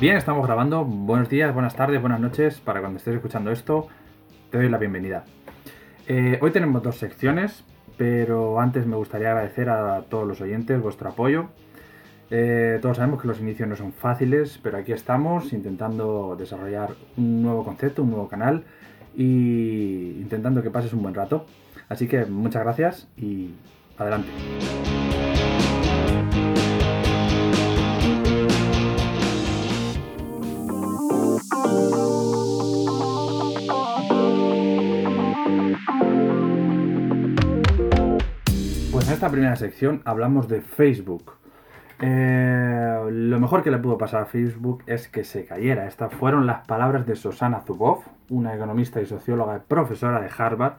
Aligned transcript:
Bien, 0.00 0.16
estamos 0.16 0.46
grabando. 0.46 0.82
Buenos 0.82 1.28
días, 1.28 1.52
buenas 1.52 1.76
tardes, 1.76 2.00
buenas 2.00 2.20
noches. 2.20 2.58
Para 2.58 2.80
cuando 2.80 2.96
estés 2.96 3.16
escuchando 3.16 3.50
esto, 3.50 3.86
te 4.48 4.56
doy 4.56 4.70
la 4.70 4.78
bienvenida. 4.78 5.26
Eh, 6.08 6.38
hoy 6.40 6.52
tenemos 6.52 6.82
dos 6.82 6.96
secciones, 6.96 7.64
pero 7.98 8.58
antes 8.60 8.86
me 8.86 8.96
gustaría 8.96 9.30
agradecer 9.30 9.68
a 9.68 10.00
todos 10.08 10.26
los 10.26 10.40
oyentes 10.40 10.80
vuestro 10.80 11.10
apoyo. 11.10 11.50
Eh, 12.30 12.78
todos 12.80 12.96
sabemos 12.96 13.20
que 13.20 13.28
los 13.28 13.40
inicios 13.40 13.68
no 13.68 13.76
son 13.76 13.92
fáciles, 13.92 14.58
pero 14.62 14.78
aquí 14.78 14.92
estamos 14.92 15.52
intentando 15.52 16.34
desarrollar 16.34 16.94
un 17.18 17.42
nuevo 17.42 17.62
concepto, 17.62 18.02
un 18.02 18.08
nuevo 18.08 18.28
canal 18.28 18.64
y 19.14 20.16
intentando 20.18 20.62
que 20.62 20.70
pases 20.70 20.94
un 20.94 21.02
buen 21.02 21.14
rato. 21.14 21.44
Así 21.90 22.08
que 22.08 22.24
muchas 22.24 22.62
gracias 22.62 23.06
y 23.18 23.50
adelante. 23.98 24.30
Esta 39.20 39.30
primera 39.30 39.56
sección 39.56 40.00
hablamos 40.06 40.48
de 40.48 40.62
Facebook. 40.62 41.32
Eh, 42.00 42.98
lo 43.10 43.38
mejor 43.38 43.62
que 43.62 43.70
le 43.70 43.76
pudo 43.76 43.98
pasar 43.98 44.22
a 44.22 44.24
Facebook 44.24 44.82
es 44.86 45.08
que 45.08 45.24
se 45.24 45.44
cayera. 45.44 45.86
Estas 45.86 46.14
fueron 46.14 46.46
las 46.46 46.66
palabras 46.66 47.04
de 47.04 47.14
Susana 47.16 47.60
Zuboff, 47.60 48.06
una 48.30 48.54
economista 48.54 48.98
y 49.02 49.04
socióloga 49.04 49.58
y 49.58 49.60
profesora 49.68 50.22
de 50.22 50.30
Harvard, 50.34 50.76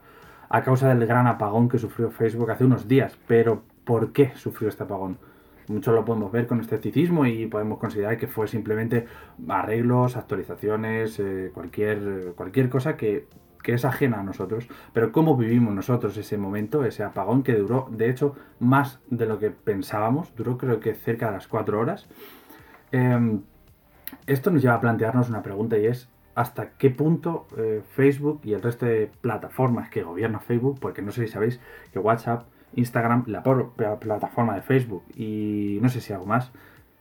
a 0.49 0.63
causa 0.63 0.89
del 0.89 1.05
gran 1.05 1.27
apagón 1.27 1.69
que 1.69 1.77
sufrió 1.77 2.09
Facebook 2.09 2.49
hace 2.49 2.65
unos 2.65 2.87
días. 2.87 3.15
Pero, 3.27 3.61
¿por 3.83 4.11
qué 4.11 4.31
sufrió 4.33 4.69
este 4.69 4.85
apagón? 4.85 5.19
Muchos 5.67 5.93
lo 5.93 6.03
podemos 6.03 6.31
ver 6.31 6.47
con 6.47 6.61
escepticismo 6.61 7.27
y 7.27 7.45
podemos 7.45 7.77
considerar 7.77 8.17
que 8.17 8.27
fue 8.27 8.47
simplemente 8.47 9.05
arreglos, 9.49 10.17
actualizaciones, 10.17 11.19
eh, 11.19 11.51
cualquier, 11.53 12.33
cualquier 12.35 12.69
cosa 12.69 12.97
que 12.97 13.27
que 13.61 13.73
es 13.73 13.85
ajena 13.85 14.19
a 14.19 14.23
nosotros, 14.23 14.67
pero 14.93 15.11
cómo 15.11 15.37
vivimos 15.37 15.73
nosotros 15.73 16.17
ese 16.17 16.37
momento, 16.37 16.83
ese 16.85 17.03
apagón 17.03 17.43
que 17.43 17.55
duró, 17.55 17.87
de 17.91 18.09
hecho, 18.09 18.35
más 18.59 18.99
de 19.09 19.25
lo 19.25 19.39
que 19.39 19.51
pensábamos, 19.51 20.35
duró 20.35 20.57
creo 20.57 20.79
que 20.79 20.93
cerca 20.93 21.27
de 21.27 21.33
las 21.33 21.47
cuatro 21.47 21.79
horas. 21.79 22.07
Em, 22.91 23.41
esto 24.27 24.51
nos 24.51 24.61
lleva 24.61 24.75
a 24.75 24.81
plantearnos 24.81 25.29
una 25.29 25.41
pregunta 25.41 25.77
y 25.77 25.85
es 25.85 26.09
hasta 26.35 26.71
qué 26.71 26.89
punto 26.89 27.47
eh, 27.57 27.81
Facebook 27.91 28.41
y 28.43 28.53
el 28.53 28.61
resto 28.61 28.85
de 28.85 29.11
plataformas 29.21 29.89
que 29.89 30.03
gobierna 30.03 30.39
Facebook, 30.39 30.79
porque 30.79 31.01
no 31.01 31.11
sé 31.11 31.25
si 31.25 31.31
sabéis 31.31 31.59
que 31.91 31.99
WhatsApp, 31.99 32.45
Instagram, 32.75 33.25
la 33.27 33.43
propia 33.43 33.99
plataforma 33.99 34.55
de 34.55 34.61
Facebook 34.61 35.03
y 35.15 35.79
no 35.81 35.89
sé 35.89 36.01
si 36.01 36.13
algo 36.13 36.25
más, 36.25 36.51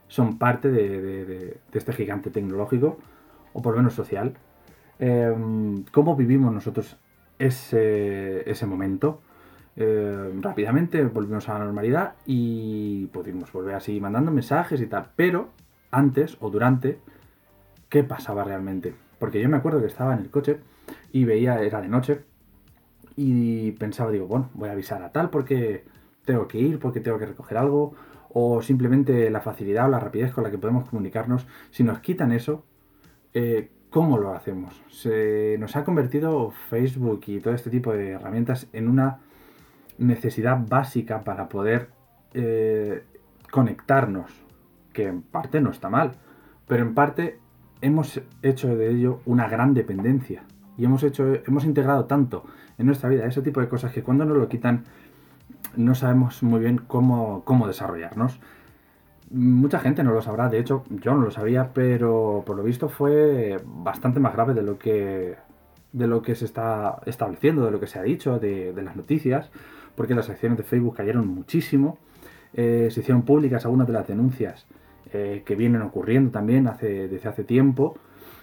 son 0.07 0.37
parte 0.37 0.69
de 0.69 1.59
este 1.71 1.93
gigante 1.93 2.29
tecnológico, 2.29 2.97
o 3.53 3.61
por 3.61 3.73
lo 3.73 3.77
menos 3.77 3.93
social, 3.93 4.35
Em, 5.01 5.83
cómo 5.91 6.15
vivimos 6.15 6.53
nosotros 6.53 6.95
ese, 7.39 8.47
ese 8.49 8.65
momento. 8.67 9.19
Em, 9.75 10.41
rápidamente 10.43 11.03
volvimos 11.05 11.49
a 11.49 11.53
la 11.53 11.65
normalidad 11.65 12.13
y 12.27 13.07
pudimos 13.07 13.51
volver 13.51 13.73
así 13.73 13.99
mandando 13.99 14.31
mensajes 14.31 14.79
y 14.79 14.85
tal. 14.85 15.09
Pero 15.15 15.49
antes 15.89 16.37
o 16.39 16.51
durante, 16.51 16.99
¿qué 17.89 18.03
pasaba 18.03 18.43
realmente? 18.43 18.93
Porque 19.17 19.41
yo 19.41 19.49
me 19.49 19.57
acuerdo 19.57 19.81
que 19.81 19.87
estaba 19.87 20.13
en 20.13 20.19
el 20.19 20.29
coche 20.29 20.59
y 21.11 21.25
veía, 21.25 21.59
era 21.63 21.81
de 21.81 21.87
noche, 21.87 22.21
y 23.15 23.71
pensaba, 23.71 24.11
digo, 24.11 24.27
bueno, 24.27 24.51
voy 24.53 24.69
a 24.69 24.73
avisar 24.73 25.01
a 25.01 25.11
tal 25.11 25.31
porque 25.31 25.83
tengo 26.25 26.47
que 26.47 26.59
ir, 26.59 26.77
porque 26.77 26.99
tengo 26.99 27.17
que 27.17 27.25
recoger 27.25 27.57
algo, 27.57 27.95
o 28.29 28.61
simplemente 28.61 29.31
la 29.31 29.41
facilidad 29.41 29.87
o 29.87 29.89
la 29.89 29.99
rapidez 29.99 30.31
con 30.31 30.43
la 30.43 30.51
que 30.51 30.59
podemos 30.59 30.87
comunicarnos. 30.87 31.47
Si 31.71 31.83
nos 31.83 31.99
quitan 32.01 32.31
eso, 32.31 32.63
eh, 33.33 33.71
¿Cómo 33.91 34.17
lo 34.17 34.33
hacemos? 34.33 34.81
Se 34.89 35.57
nos 35.59 35.75
ha 35.75 35.83
convertido 35.83 36.51
Facebook 36.69 37.23
y 37.27 37.41
todo 37.41 37.53
este 37.53 37.69
tipo 37.69 37.91
de 37.91 38.11
herramientas 38.11 38.69
en 38.71 38.87
una 38.87 39.19
necesidad 39.97 40.57
básica 40.65 41.25
para 41.25 41.49
poder 41.49 41.89
eh, 42.33 43.03
conectarnos, 43.51 44.31
que 44.93 45.07
en 45.07 45.21
parte 45.21 45.59
no 45.59 45.71
está 45.71 45.89
mal, 45.89 46.13
pero 46.69 46.83
en 46.83 46.93
parte 46.93 47.39
hemos 47.81 48.21
hecho 48.41 48.73
de 48.77 48.91
ello 48.91 49.19
una 49.25 49.49
gran 49.49 49.73
dependencia 49.73 50.43
y 50.77 50.85
hemos 50.85 51.03
hecho, 51.03 51.25
hemos 51.45 51.65
integrado 51.65 52.05
tanto 52.05 52.45
en 52.77 52.85
nuestra 52.85 53.09
vida 53.09 53.25
ese 53.25 53.41
tipo 53.41 53.59
de 53.59 53.67
cosas 53.67 53.91
que 53.91 54.03
cuando 54.03 54.23
nos 54.23 54.37
lo 54.37 54.47
quitan 54.47 54.85
no 55.75 55.95
sabemos 55.95 56.43
muy 56.43 56.61
bien 56.61 56.77
cómo, 56.77 57.43
cómo 57.43 57.67
desarrollarnos. 57.67 58.39
Mucha 59.33 59.79
gente 59.79 60.03
no 60.03 60.11
lo 60.11 60.21
sabrá, 60.21 60.49
de 60.49 60.59
hecho 60.59 60.83
yo 60.89 61.15
no 61.15 61.21
lo 61.21 61.31
sabía, 61.31 61.71
pero 61.73 62.43
por 62.45 62.57
lo 62.57 62.63
visto 62.63 62.89
fue 62.89 63.57
bastante 63.65 64.19
más 64.19 64.33
grave 64.33 64.53
de 64.53 64.61
lo 64.61 64.77
que, 64.77 65.35
de 65.93 66.07
lo 66.07 66.21
que 66.21 66.35
se 66.35 66.43
está 66.45 66.99
estableciendo, 67.05 67.63
de 67.63 67.71
lo 67.71 67.79
que 67.79 67.87
se 67.87 67.97
ha 67.97 68.03
dicho, 68.03 68.39
de, 68.39 68.73
las 68.83 68.95
noticias, 68.95 69.49
porque 69.95 70.15
las 70.15 70.29
acciones 70.29 70.57
de 70.57 70.65
Facebook 70.65 70.97
cayeron 70.97 71.27
muchísimo, 71.27 71.97
eh, 72.53 72.89
se 72.91 72.99
hicieron 72.99 73.21
públicas 73.21 73.63
algunas 73.63 73.87
de 73.87 73.93
las 73.93 74.05
denuncias 74.05 74.65
eh, 75.13 75.43
que 75.45 75.55
vienen 75.55 75.81
ocurriendo 75.81 76.31
también 76.31 76.67
hace, 76.67 77.07
desde 77.07 77.29
hace 77.29 77.45
tiempo, 77.45 77.95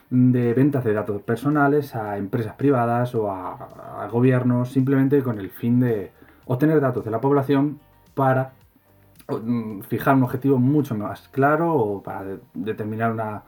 de 0.09 0.55
ventas 0.55 0.85
de 0.85 0.95
datos 0.95 1.21
personales 1.21 1.95
a 1.95 2.17
empresas 2.17 2.55
privadas 2.55 3.15
o 3.15 3.31
a 3.31 4.09
gobiernos, 4.11 4.73
simplemente 4.73 5.23
con 5.23 5.39
el 5.39 5.51
fin 5.51 5.81
de 5.81 6.13
obtener 6.47 6.81
datos 6.81 7.05
de 7.05 7.11
la 7.11 7.21
población 7.21 7.79
para 8.15 8.53
fijar 9.89 10.15
un 10.17 10.23
objetivo 10.23 10.59
mucho 10.59 10.95
más 10.95 11.29
claro 11.29 11.75
o 11.75 12.03
para 12.03 12.39
determinar 12.55 13.13
una, 13.13 13.43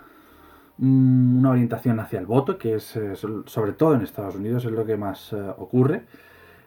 mm, 0.77 1.39
una 1.39 1.51
orientación 1.51 1.99
hacia 2.01 2.19
el 2.21 2.27
voto, 2.27 2.59
que 2.59 2.75
es 2.75 2.99
sobre 3.47 3.73
todo 3.73 3.95
en 3.95 4.03
Estados 4.03 4.37
Unidos 4.37 4.65
es 4.67 4.73
lo 4.73 4.85
que 4.85 4.97
más 4.97 5.33
eh, 5.33 5.37
ocurre. 5.59 6.05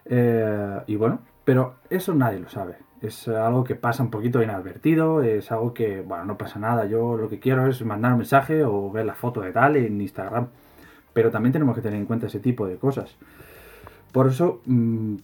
Eh, 0.05 0.81
y 0.87 0.95
bueno, 0.95 1.19
pero 1.45 1.75
eso 1.89 2.13
nadie 2.15 2.39
lo 2.39 2.49
sabe. 2.49 2.77
Es 3.01 3.27
algo 3.27 3.63
que 3.63 3.75
pasa 3.75 4.01
un 4.01 4.09
poquito 4.09 4.41
inadvertido, 4.41 5.21
es 5.21 5.51
algo 5.51 5.73
que, 5.73 6.01
bueno, 6.01 6.25
no 6.25 6.37
pasa 6.37 6.57
nada. 6.59 6.85
Yo 6.85 7.17
lo 7.17 7.29
que 7.29 7.39
quiero 7.39 7.67
es 7.67 7.83
mandar 7.85 8.13
un 8.13 8.19
mensaje 8.19 8.63
o 8.63 8.89
ver 8.91 9.05
la 9.05 9.13
foto 9.13 9.41
de 9.41 9.51
tal 9.51 9.75
en 9.75 10.01
Instagram. 10.01 10.47
Pero 11.13 11.29
también 11.29 11.53
tenemos 11.53 11.75
que 11.75 11.81
tener 11.81 11.99
en 11.99 12.05
cuenta 12.05 12.27
ese 12.27 12.39
tipo 12.39 12.65
de 12.65 12.77
cosas. 12.77 13.15
Por 14.11 14.27
eso 14.27 14.61
mm, 14.65 15.15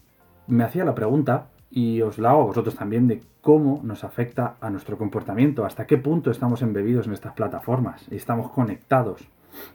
me 0.48 0.64
hacía 0.64 0.86
la 0.86 0.96
pregunta 0.96 1.48
y 1.72 2.02
os 2.02 2.18
la 2.18 2.31
hago 2.31 2.41
a 2.41 2.46
vosotros 2.46 2.75
también 2.75 3.07
de 3.07 3.22
cómo 3.41 3.81
nos 3.84 4.03
afecta 4.03 4.56
a 4.59 4.69
nuestro 4.69 4.97
comportamiento, 4.97 5.66
hasta 5.66 5.85
qué 5.85 5.97
punto 5.97 6.31
estamos 6.31 6.62
embebidos 6.62 7.07
en 7.07 7.13
estas 7.13 7.34
plataformas 7.34 8.06
y 8.12 8.16
estamos 8.16 8.52
conectados 8.52 9.28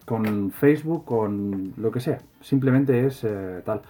con 0.04 0.50
Facebook, 0.50 1.04
con 1.04 1.72
lo 1.77 1.91
que 1.91 2.00
sea. 2.00 2.21
Simplemente 2.41 3.06
es 3.06 3.25
eh, 3.25 3.62
tal. 3.65 3.83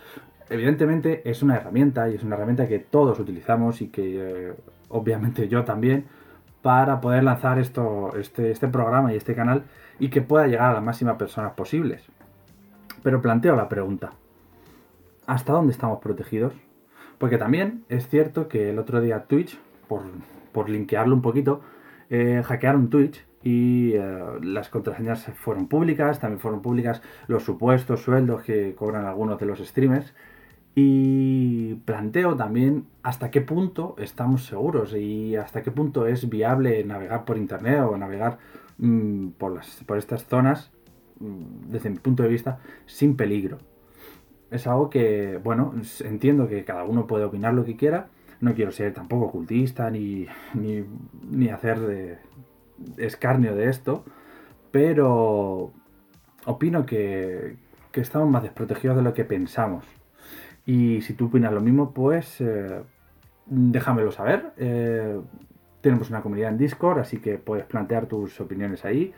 Evidentemente 0.51 1.29
es 1.29 1.43
una 1.43 1.57
herramienta 1.57 2.09
y 2.11 2.15
es 2.15 2.23
una 2.23 2.37
herramienta 2.37 2.69
que 2.69 2.79
todos 2.79 3.19
utilizamos 3.19 3.81
y 3.81 3.89
que 3.89 4.49
eh, 4.49 4.55
obviamente 4.89 5.49
yo 5.49 5.65
también 5.65 6.07
para 6.63 7.01
poder 7.01 7.25
lanzar 7.25 7.59
esto, 7.59 8.15
este, 8.17 8.51
este 8.51 8.69
programa 8.69 9.13
y 9.13 9.17
este 9.17 9.35
canal 9.35 9.65
y 9.99 10.09
que 10.09 10.23
pueda 10.23 10.47
llegar 10.47 10.71
a 10.71 10.75
las 10.75 10.83
máximas 10.83 11.17
personas 11.17 11.53
posibles. 11.53 12.03
Pero 13.03 13.21
planteo 13.21 13.55
la 13.57 13.69
pregunta, 13.69 14.13
¿hasta 15.27 15.53
dónde 15.53 15.73
estamos 15.73 16.01
protegidos? 16.01 16.55
Porque 17.19 17.39
también 17.39 17.85
es 17.89 18.09
cierto 18.09 18.49
que 18.49 18.71
el 18.71 18.79
otro 18.79 19.01
día 19.01 19.25
Twitch, 19.25 19.59
por, 19.89 20.03
por 20.53 20.69
linkearlo 20.69 21.15
un 21.15 21.23
poquito, 21.23 21.61
eh, 22.11 22.43
hackearon 22.45 22.91
Twitch 22.91 23.25
y 23.43 23.93
eh, 23.95 24.23
las 24.43 24.69
contraseñas 24.69 25.25
fueron 25.37 25.69
públicas, 25.69 26.19
también 26.19 26.41
fueron 26.41 26.63
públicas 26.63 27.03
los 27.27 27.45
supuestos 27.45 28.01
sueldos 28.01 28.43
que 28.43 28.75
cobran 28.75 29.05
algunos 29.07 29.39
de 29.39 29.47
los 29.47 29.59
streamers. 29.59 30.15
Y 30.77 31.75
planteo 31.85 32.35
también 32.37 32.87
hasta 33.03 33.31
qué 33.31 33.41
punto 33.41 33.95
estamos 33.99 34.45
seguros 34.47 34.93
y 34.95 35.37
hasta 35.37 35.63
qué 35.63 35.71
punto 35.71 36.07
es 36.09 36.29
viable 36.29 36.83
navegar 36.85 37.25
por 37.25 37.37
internet 37.37 37.81
o 37.89 37.97
navegar 37.97 38.39
mm, 38.79 39.29
por, 39.39 39.55
las, 39.55 39.85
por 39.87 39.99
estas 39.99 40.25
zonas, 40.27 40.73
mm, 41.21 41.71
desde 41.71 41.91
mi 41.91 41.99
punto 41.99 42.25
de 42.25 42.29
vista, 42.29 42.59
sin 42.87 43.17
peligro 43.17 43.59
es 44.51 44.67
algo 44.67 44.91
que, 44.91 45.41
bueno, 45.43 45.75
entiendo 46.05 46.49
que 46.49 46.65
cada 46.65 46.85
uno 46.85 47.07
puede 47.07 47.25
opinar 47.25 47.55
lo 47.55 47.65
que 47.65 47.77
quiera. 47.77 48.09
No 48.41 48.55
quiero 48.55 48.73
ser 48.73 48.93
tampoco 48.93 49.27
ocultista 49.27 49.91
ni, 49.91 50.27
ni, 50.55 51.49
hacer 51.49 51.81
de 51.81 52.19
escarnio 52.99 53.55
de 53.55 53.69
esto, 53.69 54.05
pero 54.71 55.73
opino 56.45 56.85
que, 56.85 57.57
estamos 57.93 58.29
más 58.29 58.43
desprotegidos 58.43 58.97
de 58.97 59.03
lo 59.03 59.15
que 59.15 59.25
pensamos. 59.25 59.85
Y 60.67 61.01
si 61.03 61.15
tú 61.15 61.27
opinas 61.27 61.53
lo 61.53 61.61
mismo, 61.61 61.93
pues 61.93 62.41
eh, 62.41 62.83
déjamelo 63.47 64.11
saber. 64.11 64.53
Eh, 64.57 65.21
tenemos 65.81 66.11
una 66.11 66.23
comunidad 66.23 66.51
en 66.51 66.59
Discord, 66.59 66.99
así 66.99 67.19
que 67.19 67.39
puedes 67.39 67.67
plantear 67.67 68.07
tus 68.07 68.41
opiniones 68.41 68.85
ahí. 68.85 69.13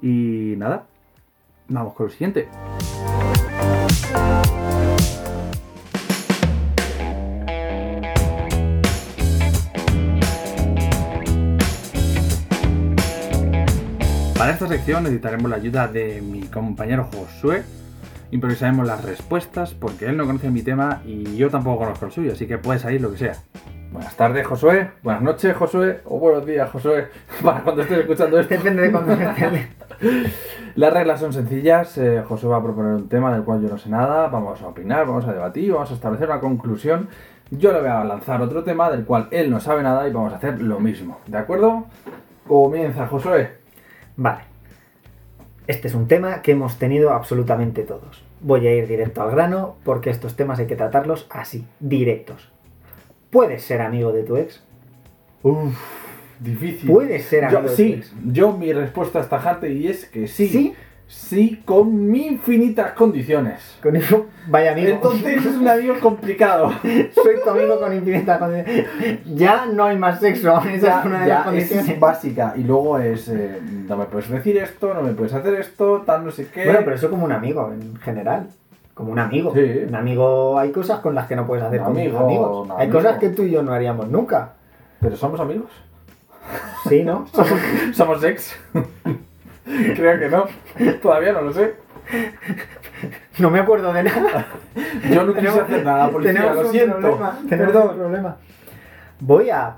Y 0.00 0.54
nada, 0.56 0.86
vamos 1.68 1.94
con 1.94 2.06
lo 2.06 2.12
siguiente. 2.12 2.48
Para 14.44 14.52
esta 14.52 14.68
sección 14.68 15.04
necesitaremos 15.04 15.50
la 15.50 15.56
ayuda 15.56 15.88
de 15.88 16.20
mi 16.20 16.42
compañero 16.42 17.08
Josué. 17.10 17.62
Improvisaremos 18.30 18.86
las 18.86 19.02
respuestas 19.02 19.72
porque 19.72 20.04
él 20.04 20.18
no 20.18 20.26
conoce 20.26 20.50
mi 20.50 20.60
tema 20.60 21.00
y 21.06 21.34
yo 21.38 21.48
tampoco 21.48 21.78
conozco 21.78 22.04
el 22.04 22.12
suyo, 22.12 22.32
así 22.32 22.46
que 22.46 22.58
puede 22.58 22.78
salir 22.78 23.00
lo 23.00 23.10
que 23.10 23.16
sea. 23.16 23.36
Buenas 23.90 24.14
tardes, 24.18 24.46
Josué. 24.46 24.90
Buenas 25.02 25.22
noches, 25.22 25.56
Josué. 25.56 26.02
O 26.04 26.18
buenos 26.18 26.44
días, 26.44 26.68
Josué. 26.70 27.08
Para 27.42 27.62
cuando 27.62 27.80
estés 27.80 28.00
escuchando 28.00 28.38
esto. 28.38 28.54
Depende 28.54 28.82
de 28.82 29.24
entiende. 29.24 29.68
Las 30.76 30.92
reglas 30.92 31.20
son 31.20 31.32
sencillas. 31.32 31.96
eh, 31.96 32.22
Josué 32.28 32.50
va 32.50 32.58
a 32.58 32.62
proponer 32.62 32.96
un 32.96 33.08
tema 33.08 33.32
del 33.32 33.44
cual 33.44 33.62
yo 33.62 33.70
no 33.70 33.78
sé 33.78 33.88
nada. 33.88 34.28
Vamos 34.28 34.60
a 34.60 34.66
opinar, 34.66 35.06
vamos 35.06 35.24
a 35.24 35.32
debatir, 35.32 35.72
vamos 35.72 35.90
a 35.90 35.94
establecer 35.94 36.28
una 36.28 36.40
conclusión. 36.40 37.08
Yo 37.50 37.72
le 37.72 37.80
voy 37.80 37.88
a 37.88 38.04
lanzar 38.04 38.42
otro 38.42 38.62
tema 38.62 38.90
del 38.90 39.06
cual 39.06 39.26
él 39.30 39.50
no 39.50 39.58
sabe 39.58 39.82
nada 39.82 40.06
y 40.06 40.12
vamos 40.12 40.34
a 40.34 40.36
hacer 40.36 40.60
lo 40.60 40.80
mismo. 40.80 41.20
¿De 41.28 41.38
acuerdo? 41.38 41.86
Comienza, 42.46 43.06
Josué. 43.06 43.63
Vale. 44.16 44.42
Este 45.66 45.88
es 45.88 45.94
un 45.94 46.08
tema 46.08 46.42
que 46.42 46.52
hemos 46.52 46.78
tenido 46.78 47.12
absolutamente 47.12 47.82
todos. 47.82 48.22
Voy 48.40 48.66
a 48.66 48.74
ir 48.74 48.86
directo 48.86 49.22
al 49.22 49.30
grano 49.30 49.76
porque 49.84 50.10
estos 50.10 50.36
temas 50.36 50.58
hay 50.58 50.66
que 50.66 50.76
tratarlos 50.76 51.26
así, 51.30 51.66
directos. 51.80 52.52
¿Puedes 53.30 53.62
ser 53.64 53.80
amigo 53.80 54.12
de 54.12 54.22
tu 54.22 54.36
ex? 54.36 54.62
Uf, 55.42 55.74
difícil. 56.38 56.90
¿Puedes 56.90 57.24
ser 57.24 57.46
amigo 57.46 57.62
Yo, 57.62 57.68
de 57.68 57.70
tu 57.70 57.76
sí, 57.76 57.92
ex? 57.94 58.12
yo 58.26 58.52
mi 58.52 58.72
respuesta 58.72 59.20
es 59.20 59.28
tajante 59.28 59.70
y 59.72 59.88
es 59.88 60.04
que 60.04 60.28
sí. 60.28 60.48
¿Sí? 60.48 60.74
Sí, 61.14 61.62
con 61.64 62.14
infinitas 62.14 62.92
condiciones. 62.92 63.60
Con 63.82 63.96
eso, 63.96 64.26
vaya 64.48 64.72
amigo. 64.72 64.88
Entonces 64.88 65.44
es 65.46 65.56
un 65.56 65.66
amigo 65.66 65.94
complicado. 66.00 66.70
soy 66.82 67.36
tu 67.42 67.50
amigo 67.50 67.78
con 67.80 67.94
infinita 67.94 68.38
condición. 68.38 68.86
Ya 69.34 69.66
no 69.66 69.84
hay 69.84 69.96
más 69.96 70.20
sexo. 70.20 70.58
Esa 70.58 70.76
Ya, 70.86 71.00
es 71.00 71.06
una 71.06 71.20
de 71.22 71.28
ya, 71.28 71.34
las 71.36 71.44
condiciones. 71.44 71.88
es 71.88 72.00
básica. 72.00 72.52
Y 72.56 72.64
luego 72.64 72.98
es, 72.98 73.28
eh, 73.28 73.58
no 73.88 73.96
me 73.96 74.04
puedes 74.04 74.28
decir 74.28 74.58
esto, 74.58 74.92
no 74.92 75.02
me 75.02 75.12
puedes 75.12 75.32
hacer 75.32 75.54
esto, 75.54 76.02
tal, 76.04 76.24
no 76.24 76.30
sé 76.30 76.48
qué. 76.48 76.64
Bueno, 76.64 76.80
pero 76.84 76.96
eso 76.96 77.08
como 77.08 77.24
un 77.24 77.32
amigo 77.32 77.72
en 77.72 77.96
general. 77.96 78.48
Como 78.92 79.10
un 79.10 79.18
amigo. 79.18 79.52
Sí. 79.54 79.84
Un 79.88 79.94
amigo, 79.94 80.58
hay 80.58 80.72
cosas 80.72 81.00
con 81.00 81.14
las 81.14 81.26
que 81.26 81.36
no 81.36 81.46
puedes 81.46 81.64
hacer 81.64 81.80
Un 81.80 81.86
con 81.86 81.94
tus 81.94 82.02
amigo, 82.02 82.18
amigos. 82.24 82.68
Hay 82.76 82.86
amigo. 82.86 82.98
cosas 82.98 83.18
que 83.18 83.30
tú 83.30 83.42
y 83.44 83.50
yo 83.50 83.62
no 83.62 83.72
haríamos 83.72 84.08
nunca. 84.08 84.52
Pero 85.00 85.16
somos 85.16 85.40
amigos. 85.40 85.70
Sí, 86.88 87.02
¿no? 87.02 87.26
Somos, 87.32 87.60
somos 87.94 88.24
ex. 88.24 88.54
Creo 89.96 90.18
que 90.18 90.28
no. 90.28 90.44
Todavía 91.02 91.32
no 91.32 91.42
lo 91.42 91.52
sé. 91.52 91.74
No 93.38 93.50
me 93.50 93.60
acuerdo 93.60 93.92
de 93.92 94.02
nada. 94.04 94.46
Yo 95.10 95.24
no 95.24 95.34
quise 95.34 95.48
hacer 95.48 95.84
nada, 95.84 96.10
policía, 96.10 96.34
tenemos 96.34 96.56
lo 96.56 96.66
un 96.66 96.72
siento. 96.72 96.96
problema. 96.98 97.38
Perdón. 97.48 97.88
un 97.90 97.96
problema. 97.96 98.36
Voy 99.20 99.50
a. 99.50 99.76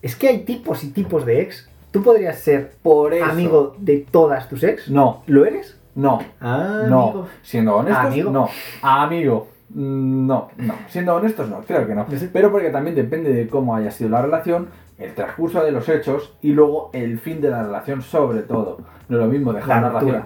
Es 0.00 0.16
que 0.16 0.28
hay 0.28 0.44
tipos 0.44 0.82
y 0.84 0.90
tipos 0.90 1.26
de 1.26 1.42
ex. 1.42 1.68
¿Tú 1.90 2.02
podrías 2.02 2.38
ser 2.38 2.72
Por 2.82 3.12
eso. 3.12 3.24
amigo 3.26 3.76
de 3.78 4.06
todas 4.10 4.48
tus 4.48 4.62
ex? 4.64 4.88
No, 4.88 5.22
¿Lo 5.26 5.44
eres? 5.44 5.78
no, 5.94 6.20
Ah, 6.40 6.84
no. 6.88 7.02
amigo. 7.04 7.28
Siendo 7.42 7.76
honestos, 7.76 8.06
Amigo. 8.06 8.30
no. 8.30 8.48
Amigo. 8.80 9.48
Mm, 9.70 10.26
No, 10.26 10.50
no. 10.56 10.74
Siendo 10.88 11.14
honestos, 11.16 11.48
no. 11.50 11.60
Creo 11.60 11.86
que 11.86 11.94
no. 11.94 12.06
Pero 12.32 12.50
porque 12.50 12.70
también 12.70 12.96
depende 12.96 13.32
de 13.34 13.46
cómo 13.46 13.76
haya 13.76 13.90
sido 13.90 14.08
la 14.08 14.22
relación, 14.22 14.68
el 14.98 15.14
transcurso 15.14 15.64
de 15.64 15.72
los 15.72 15.88
hechos 15.88 16.34
y 16.42 16.52
luego 16.52 16.90
el 16.92 17.18
fin 17.18 17.40
de 17.40 17.50
la 17.50 17.62
relación 17.62 18.02
sobre 18.02 18.40
todo. 18.42 18.78
No 19.08 19.18
es 19.18 19.24
lo 19.24 19.30
mismo 19.30 19.52
dejar 19.52 19.82
La 19.82 19.88
relación 19.88 20.24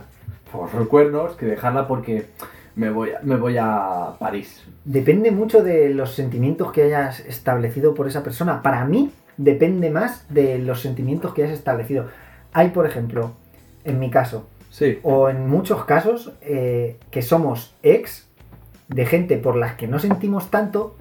por 0.53 0.73
los 0.75 0.89
cuernos 0.89 1.37
que 1.37 1.47
dejarla 1.47 1.89
porque 1.89 2.27
me 2.75 2.91
voy 2.91 3.11
a, 3.11 3.21
me 3.23 3.37
voy 3.37 3.57
a 3.59 4.13
París. 4.19 4.65
Depende 4.85 5.31
mucho 5.31 5.63
de 5.63 5.91
los 5.91 6.15
sentimientos 6.15 6.73
que 6.73 6.83
hayas 6.83 7.21
establecido 7.21 7.95
por 7.95 8.07
esa 8.07 8.23
persona. 8.23 8.63
Para 8.63 8.85
mí, 8.85 9.11
depende 9.37 9.91
más 9.91 10.27
de 10.33 10.59
los 10.59 10.81
sentimientos 10.83 11.33
que 11.35 11.45
hayas 11.45 11.55
establecido. 11.59 12.07
Hay, 12.53 12.71
por 12.71 12.87
ejemplo, 12.87 13.33
en 13.85 13.99
mi 13.99 14.11
caso, 14.11 14.47
Sí. 14.71 14.99
o 15.03 15.31
en 15.31 15.49
muchos 15.49 15.85
casos, 15.85 16.33
eh, 16.43 16.99
que 17.11 17.23
somos 17.23 17.75
ex 17.83 18.29
de 18.89 19.07
gente 19.07 19.39
por 19.39 19.57
las 19.57 19.75
que 19.75 19.89
no 19.89 19.99
sentimos 19.99 20.51
tanto 20.51 20.97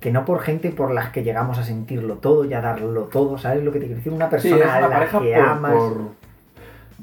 que 0.00 0.12
no 0.12 0.24
por 0.24 0.40
gente 0.40 0.70
por 0.70 0.92
las 0.92 1.10
que 1.10 1.22
llegamos 1.24 1.58
a 1.58 1.64
sentirlo 1.64 2.14
todo 2.16 2.44
y 2.44 2.54
a 2.54 2.60
darlo 2.60 3.04
todo. 3.04 3.36
¿Sabes 3.38 3.64
lo 3.64 3.72
que 3.72 3.80
te 3.80 3.86
quiero 3.86 3.98
decir? 3.98 4.12
Una 4.12 4.26
Sí, 4.26 4.30
persona 4.50 4.56
es 4.64 4.70
a 4.70 4.78
una 4.78 4.80
la 4.88 4.94
pareja 4.94 5.20
que 5.20 5.34
por, 5.34 5.44
amas. 5.44 5.72
por- 5.72 6.18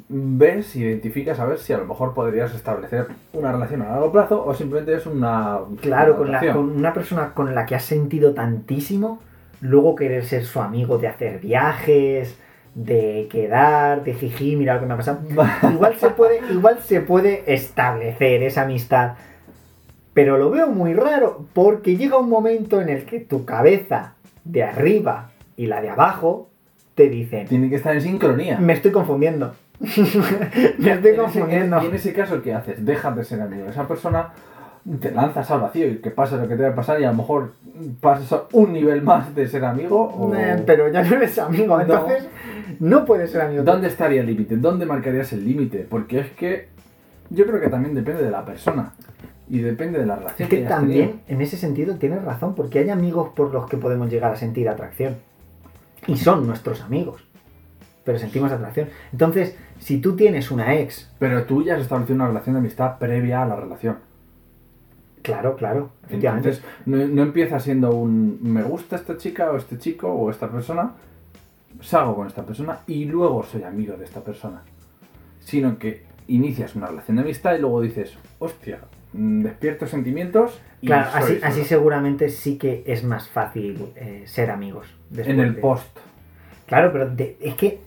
ves, 0.10 0.76
identificas 0.76 1.40
a 1.40 1.46
ver 1.46 1.58
si 1.58 1.74
a 1.74 1.78
lo 1.78 1.86
mejor 1.86 2.14
podrías 2.14 2.54
establecer 2.54 3.08
una 3.34 3.52
relación 3.52 3.82
a 3.82 3.90
largo 3.90 4.12
plazo 4.12 4.46
o 4.46 4.54
simplemente 4.54 4.94
es 4.96 5.06
una 5.06 5.60
Claro, 5.82 6.14
una 6.14 6.18
con, 6.18 6.32
la- 6.48 6.54
con 6.54 6.70
una 6.72 6.94
persona 6.94 7.34
con 7.34 7.56
la 7.56 7.66
que 7.66 7.76
has 7.76 7.84
sentido 7.86 8.34
tantísimo, 8.34 9.20
luego 9.62 9.96
querer 9.96 10.26
ser 10.26 10.46
su 10.46 10.60
amigo, 10.62 10.98
de 10.98 11.08
hacer 11.08 11.40
viajes, 11.40 12.38
de 12.76 13.28
quedar, 13.32 14.04
de 14.04 14.14
jiji, 14.14 14.56
mira 14.58 14.76
lo 14.76 14.82
que 14.82 14.86
me 14.86 14.94
ha 14.94 14.98
pasado. 14.98 15.20
Igual 15.72 15.96
se 15.96 16.10
puede, 16.10 16.40
igual 16.52 16.80
se 16.84 17.02
puede 17.02 17.54
establecer 17.54 18.44
esa 18.44 18.64
amistad. 18.64 19.14
Pero 20.16 20.38
lo 20.40 20.50
veo 20.50 20.68
muy 20.70 20.94
raro, 20.96 21.46
porque 21.54 21.96
llega 21.98 22.18
un 22.18 22.30
momento 22.30 22.82
en 22.82 22.90
el 22.90 23.06
que 23.06 23.20
tu 23.20 23.46
cabeza 23.46 24.14
de 24.46 24.64
arriba 24.64 25.30
y 25.58 25.68
la 25.68 25.82
de 25.82 25.90
abajo 25.90 26.50
te 26.96 27.10
dicen, 27.10 27.48
Tiene 27.48 27.70
que 27.70 27.76
estar 27.76 27.94
en 27.94 28.02
sincronía. 28.02 28.58
me 28.58 28.74
estoy 28.74 28.92
confundiendo. 28.92 29.54
me 29.80 29.86
estoy 29.92 30.88
En 30.90 30.98
ese- 31.00 31.16
confundiendo. 31.18 31.84
Y 31.84 31.86
en 31.88 31.96
ese 31.96 32.14
caso, 32.14 32.42
¿qué 32.42 32.54
haces? 32.54 32.84
Dejas 32.86 33.16
de 33.16 33.24
ser 33.26 33.42
amigo 33.42 33.66
de 33.66 33.72
esa 33.72 33.88
persona, 33.88 34.30
te 35.02 35.12
lanzas 35.12 35.50
al 35.52 35.60
vacío 35.62 35.88
y 35.90 35.98
que 35.98 36.12
pase 36.12 36.38
lo 36.38 36.48
que 36.48 36.56
te 36.56 36.64
va 36.64 36.70
a 36.70 36.76
pasar 36.76 37.02
y 37.02 37.04
a 37.04 37.12
lo 37.12 37.18
mejor 37.18 37.54
pasas 38.00 38.44
un 38.54 38.72
nivel 38.72 39.02
más 39.02 39.36
de 39.36 39.48
ser 39.48 39.66
amigo 39.66 40.00
o... 40.02 40.34
Eh, 40.36 40.64
Pero 40.66 40.88
ya 40.90 41.02
no 41.04 41.16
eres 41.18 41.38
amigo, 41.40 41.76
No. 41.76 41.82
entonces 41.82 42.30
no 42.80 43.04
puedes 43.04 43.32
ser 43.32 43.42
amigo. 43.42 43.64
¿Dónde 43.64 43.88
estaría 43.88 44.22
el 44.22 44.28
límite? 44.28 44.56
¿Dónde 44.58 44.86
marcarías 44.86 45.34
el 45.34 45.44
límite? 45.44 45.86
Porque 45.90 46.20
es 46.20 46.30
que 46.32 46.70
yo 47.32 47.46
creo 47.48 47.60
que 47.60 47.68
también 47.68 47.96
depende 47.96 48.24
de 48.24 48.32
la 48.32 48.46
persona 48.46 48.94
y 49.50 49.60
depende 49.60 50.00
de 50.00 50.06
la 50.06 50.16
relación 50.16 50.46
Es 50.46 50.50
que 50.50 50.64
también, 50.64 51.10
tenido. 51.10 51.24
en 51.28 51.42
ese 51.42 51.58
sentido, 51.58 51.96
tienes 51.96 52.24
razón, 52.24 52.56
porque 52.56 52.80
hay 52.80 52.90
amigos 52.90 53.30
por 53.36 53.54
los 53.54 53.70
que 53.70 53.78
podemos 53.78 54.10
llegar 54.10 54.32
a 54.32 54.36
sentir 54.36 54.68
atracción. 54.70 55.18
Y 56.08 56.18
son 56.18 56.46
nuestros 56.48 56.82
amigos. 56.82 57.24
Pero 58.04 58.20
sentimos 58.20 58.52
atracción. 58.52 58.90
Entonces, 59.12 59.58
si 59.80 60.00
tú 60.00 60.16
tienes 60.16 60.52
una 60.52 60.76
ex, 60.76 61.12
Pero 61.20 61.46
tú 61.46 61.64
ya 61.64 61.76
has 61.76 61.82
establecido 61.82 62.16
una 62.16 62.28
relación 62.28 62.54
de 62.56 62.60
amistad 62.60 62.98
previa 63.00 63.42
a 63.44 63.48
la 63.48 63.56
relación. 63.56 63.98
claro, 65.22 65.56
claro, 65.56 65.90
efectivamente. 66.06 66.50
Entonces, 66.50 66.72
no, 66.86 66.98
no 67.08 67.24
empieza 67.24 67.60
siendo 67.60 67.96
un 67.96 68.40
me 68.42 68.62
gusta 68.62 68.96
esta 68.96 69.18
chica 69.18 69.52
o 69.52 69.58
este 69.58 69.80
chico 69.80 70.08
o 70.08 70.30
esta 70.30 70.50
persona, 70.52 70.92
salgo 71.82 72.16
con 72.16 72.28
esta 72.28 72.44
persona 72.46 72.80
y 72.86 73.06
luego 73.06 73.44
soy 73.44 73.64
amigo 73.64 73.98
de 73.98 74.06
esta 74.06 74.22
persona. 74.22 74.62
Sino 75.40 75.78
que 75.80 76.04
inicias 76.28 76.75
una 76.75 76.88
relación 76.88 77.18
de 77.18 77.24
amistad 77.24 77.56
y 77.56 77.60
luego 77.60 77.82
dices, 77.82 78.16
hostia, 78.40 78.80
despierto 79.17 79.88
sentimientos 79.88 80.60
y 80.81 80.88
claro, 80.88 81.10
así, 81.13 81.36
solo". 81.36 81.45
así 81.48 81.63
seguramente 81.63 82.29
sí 82.29 82.57
que 82.57 82.84
es 82.86 83.03
más 83.03 83.29
fácil 83.29 83.93
eh, 83.95 84.24
ser 84.25 84.51
amigos. 84.51 84.88
en 85.15 85.39
el 85.39 85.55
de- 85.55 85.62
post. 85.62 85.88
Claro, 86.65 86.91
pero 86.91 87.10
de- 87.10 87.38
es 87.39 87.55
que 87.55 87.79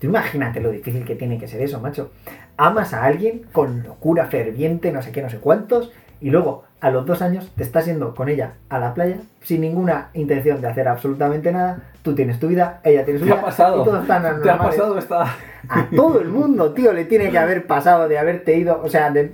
tú 0.00 0.06
imagínate 0.06 0.60
lo 0.60 0.70
difícil 0.70 1.04
que 1.04 1.14
tiene 1.16 1.38
que 1.38 1.48
ser 1.48 1.60
eso, 1.62 1.80
macho. 1.80 2.12
Amas 2.56 2.92
a 2.94 3.04
alguien 3.04 3.42
con 3.52 3.82
locura 3.82 4.26
ferviente, 4.26 4.92
no 4.92 5.02
sé 5.02 5.10
qué, 5.12 5.22
no 5.22 5.30
sé 5.30 5.38
cuántos, 5.38 5.90
y 6.20 6.30
luego 6.30 6.64
a 6.80 6.90
los 6.90 7.04
dos 7.06 7.22
años 7.22 7.50
te 7.56 7.62
estás 7.64 7.86
yendo 7.86 8.14
con 8.14 8.28
ella 8.28 8.52
a 8.68 8.78
la 8.78 8.94
playa 8.94 9.16
sin 9.42 9.60
ninguna 9.62 10.10
intención 10.14 10.60
de 10.60 10.68
hacer 10.68 10.86
absolutamente 10.88 11.50
nada. 11.52 11.80
Tú 12.02 12.14
tienes 12.14 12.38
tu 12.38 12.46
vida, 12.48 12.80
ella 12.84 13.04
tiene 13.04 13.18
su 13.20 13.26
¿Te 13.26 13.32
vida. 13.32 13.40
ha 13.40 13.44
pasado? 13.44 13.82
Y 13.82 13.84
todos 13.84 14.02
están 14.02 14.42
¿Te 14.42 14.50
ha 14.50 14.58
pasado 14.58 14.96
esta...? 14.98 15.22
A 15.68 15.88
todo 15.94 16.20
el 16.20 16.28
mundo, 16.28 16.72
tío, 16.72 16.92
le 16.92 17.04
tiene 17.04 17.30
que 17.30 17.38
haber 17.38 17.66
pasado 17.66 18.08
de 18.08 18.16
haberte 18.18 18.56
ido. 18.56 18.80
O 18.82 18.88
sea, 18.88 19.10
de- 19.10 19.32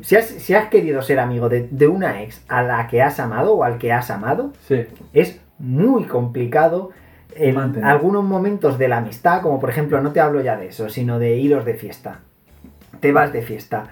si, 0.00 0.16
has, 0.16 0.24
si 0.24 0.54
has 0.54 0.68
querido 0.68 1.02
ser 1.02 1.18
amigo 1.20 1.48
de, 1.48 1.68
de 1.70 1.86
una 1.86 2.22
ex 2.22 2.42
a 2.48 2.62
la 2.62 2.86
que 2.88 3.02
has 3.02 3.20
amado 3.20 3.54
o 3.54 3.62
al 3.64 3.78
que 3.78 3.92
has 3.92 4.10
amado, 4.10 4.52
Sí. 4.66 4.86
es 5.12 5.38
muy 5.58 6.04
complicado 6.04 6.90
en 7.34 7.54
Mantener. 7.54 7.88
algunos 7.88 8.24
momentos 8.24 8.78
de 8.78 8.88
la 8.88 8.98
amistad, 8.98 9.42
como 9.42 9.60
por 9.60 9.68
ejemplo, 9.70 10.00
no 10.00 10.12
te 10.12 10.20
hablo 10.20 10.40
ya 10.40 10.56
de 10.56 10.68
eso, 10.68 10.88
sino 10.88 11.18
de 11.18 11.36
iros 11.36 11.64
de 11.66 11.74
fiesta. 11.74 12.20
Te 13.00 13.12
vas 13.12 13.32
de 13.32 13.42
fiesta 13.42 13.84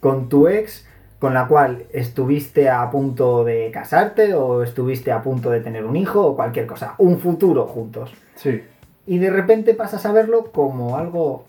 con 0.00 0.28
tu 0.28 0.46
ex 0.48 0.86
con 1.22 1.34
la 1.34 1.46
cual 1.46 1.84
estuviste 1.92 2.68
a 2.68 2.90
punto 2.90 3.44
de 3.44 3.70
casarte 3.72 4.34
o 4.34 4.64
estuviste 4.64 5.12
a 5.12 5.22
punto 5.22 5.50
de 5.50 5.60
tener 5.60 5.84
un 5.84 5.94
hijo 5.94 6.26
o 6.26 6.34
cualquier 6.34 6.66
cosa, 6.66 6.96
un 6.98 7.20
futuro 7.20 7.68
juntos. 7.68 8.12
Sí. 8.34 8.60
Y 9.06 9.18
de 9.18 9.30
repente 9.30 9.74
pasas 9.74 10.04
a 10.04 10.10
verlo 10.10 10.50
como 10.50 10.96
algo 10.96 11.44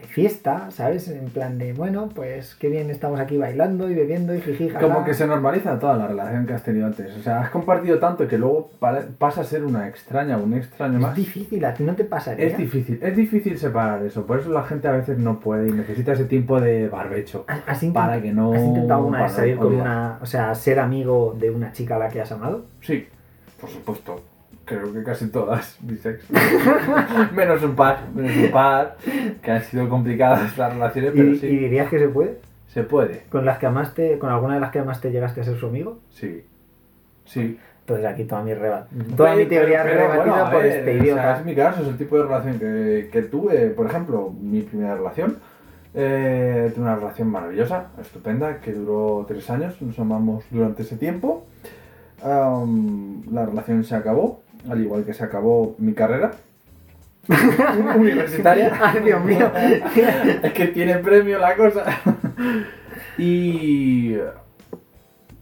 de 0.00 0.06
fiesta, 0.06 0.70
¿sabes? 0.70 1.08
En 1.08 1.26
plan 1.30 1.58
de, 1.58 1.72
bueno, 1.72 2.08
pues 2.14 2.54
qué 2.54 2.68
bien 2.68 2.90
estamos 2.90 3.20
aquí 3.20 3.36
bailando 3.36 3.90
y 3.90 3.94
bebiendo 3.94 4.34
y 4.34 4.40
jiji. 4.40 4.70
Como 4.70 5.04
que 5.04 5.14
se 5.14 5.26
normaliza 5.26 5.78
toda 5.78 5.96
la 5.96 6.06
relación 6.06 6.46
que 6.46 6.54
has 6.54 6.62
tenido 6.62 6.86
antes. 6.86 7.16
O 7.16 7.20
sea, 7.22 7.40
has 7.40 7.50
compartido 7.50 7.98
tanto 7.98 8.26
que 8.28 8.38
luego 8.38 8.70
pasa 9.18 9.40
a 9.40 9.44
ser 9.44 9.64
una 9.64 9.88
extraña, 9.88 10.36
un 10.38 10.54
extraño 10.54 10.96
Es 10.96 11.02
más. 11.02 11.16
difícil, 11.16 11.64
a 11.64 11.74
ti 11.74 11.82
no 11.84 11.94
te 11.94 12.04
pasaría. 12.04 12.46
Es 12.46 12.56
difícil, 12.56 12.98
es 13.02 13.16
difícil 13.16 13.58
separar 13.58 14.02
eso. 14.04 14.26
Por 14.26 14.40
eso 14.40 14.50
la 14.50 14.62
gente 14.62 14.88
a 14.88 14.92
veces 14.92 15.18
no 15.18 15.40
puede 15.40 15.68
y 15.68 15.72
necesita 15.72 16.12
ese 16.12 16.24
tiempo 16.24 16.60
de 16.60 16.88
barbecho. 16.88 17.44
¿Has, 17.48 17.84
Para 17.92 18.20
que 18.20 18.32
no. 18.32 18.52
¿Has 18.52 18.62
intentado 18.62 19.00
alguna 19.00 19.22
vez 19.22 19.32
salir 19.32 19.56
con 19.56 19.74
una. 19.74 20.18
O 20.20 20.26
sea, 20.26 20.54
ser 20.54 20.78
amigo 20.80 21.36
de 21.38 21.50
una 21.50 21.72
chica 21.72 21.96
a 21.96 21.98
la 21.98 22.08
que 22.08 22.20
has 22.20 22.32
amado? 22.32 22.66
Sí, 22.80 23.06
por 23.60 23.70
supuesto. 23.70 24.20
Creo 24.68 24.92
que 24.92 25.02
casi 25.02 25.28
todas 25.30 25.76
bisexuales. 25.82 27.32
menos 27.34 27.62
un 27.62 27.74
par, 27.74 28.00
menos 28.14 28.36
un 28.36 28.50
par, 28.50 28.96
que 29.42 29.50
han 29.50 29.62
sido 29.62 29.88
complicadas 29.88 30.56
las 30.58 30.72
relaciones, 30.74 31.12
pero 31.14 31.28
¿Y, 31.30 31.38
sí. 31.38 31.46
y 31.46 31.56
dirías 31.56 31.88
que 31.88 31.98
se 31.98 32.08
puede? 32.08 32.38
Se 32.68 32.82
puede, 32.82 33.22
¿Con 33.30 33.44
las 33.46 33.58
que 33.58 33.66
amaste, 33.66 34.18
con 34.18 34.30
alguna 34.30 34.54
de 34.54 34.60
las 34.60 34.70
que 34.70 34.78
amaste 34.80 35.10
llegaste 35.10 35.40
a 35.40 35.44
ser 35.44 35.56
su 35.58 35.66
amigo? 35.66 35.98
sí. 36.10 36.44
Sí. 37.24 37.58
Entonces 37.80 38.04
aquí 38.06 38.24
toda 38.24 38.42
mi 38.42 38.52
reba- 38.52 38.86
toda 39.16 39.30
mi 39.34 39.44
Pero- 39.46 39.48
teoría 39.48 39.82
pero, 39.82 39.94
rebatida 40.00 40.16
bueno, 40.24 40.34
a 40.46 40.50
por 40.50 40.62
ver, 40.62 40.72
este 40.78 40.90
o 40.90 40.94
sea, 40.94 41.02
idiota. 41.02 41.38
es 41.38 41.44
mi 41.46 41.54
caso, 41.54 41.82
es 41.82 41.88
el 41.88 41.96
tipo 41.96 42.16
de 42.18 42.22
relación 42.24 42.58
que, 42.58 43.08
que 43.10 43.22
tuve. 43.22 43.68
Por 43.70 43.86
ejemplo, 43.86 44.30
mi 44.38 44.60
primera 44.60 44.94
relación. 44.94 45.36
Eh, 45.94 46.70
tuve 46.74 46.84
una 46.84 46.96
relación 46.96 47.28
maravillosa, 47.28 47.86
estupenda, 47.98 48.60
que 48.60 48.72
duró 48.74 49.24
tres 49.26 49.48
años. 49.48 49.80
Nos 49.80 49.98
amamos 49.98 50.44
durante 50.50 50.82
ese 50.82 50.96
tiempo. 50.98 51.46
La 52.22 53.46
relación 53.46 53.84
se 53.84 53.94
acabó, 53.94 54.42
al 54.68 54.80
igual 54.80 55.04
que 55.04 55.14
se 55.14 55.24
acabó 55.24 55.74
mi 55.78 55.92
carrera 55.92 56.32
universitaria. 57.96 58.72
Ay, 58.80 59.02
Dios 59.04 59.24
mío. 59.24 59.50
es 60.42 60.52
que 60.52 60.68
tiene 60.68 60.96
premio 60.96 61.38
la 61.38 61.56
cosa. 61.56 61.84
y 63.18 64.16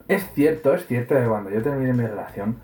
es 0.09 0.33
cierto, 0.35 0.75
es 0.75 0.87
cierto 0.87 1.15
que 1.15 1.27
cuando 1.27 1.51
yo 1.51 1.63
terminé 1.63 1.93
mi 1.93 2.07
relación, 2.07 2.57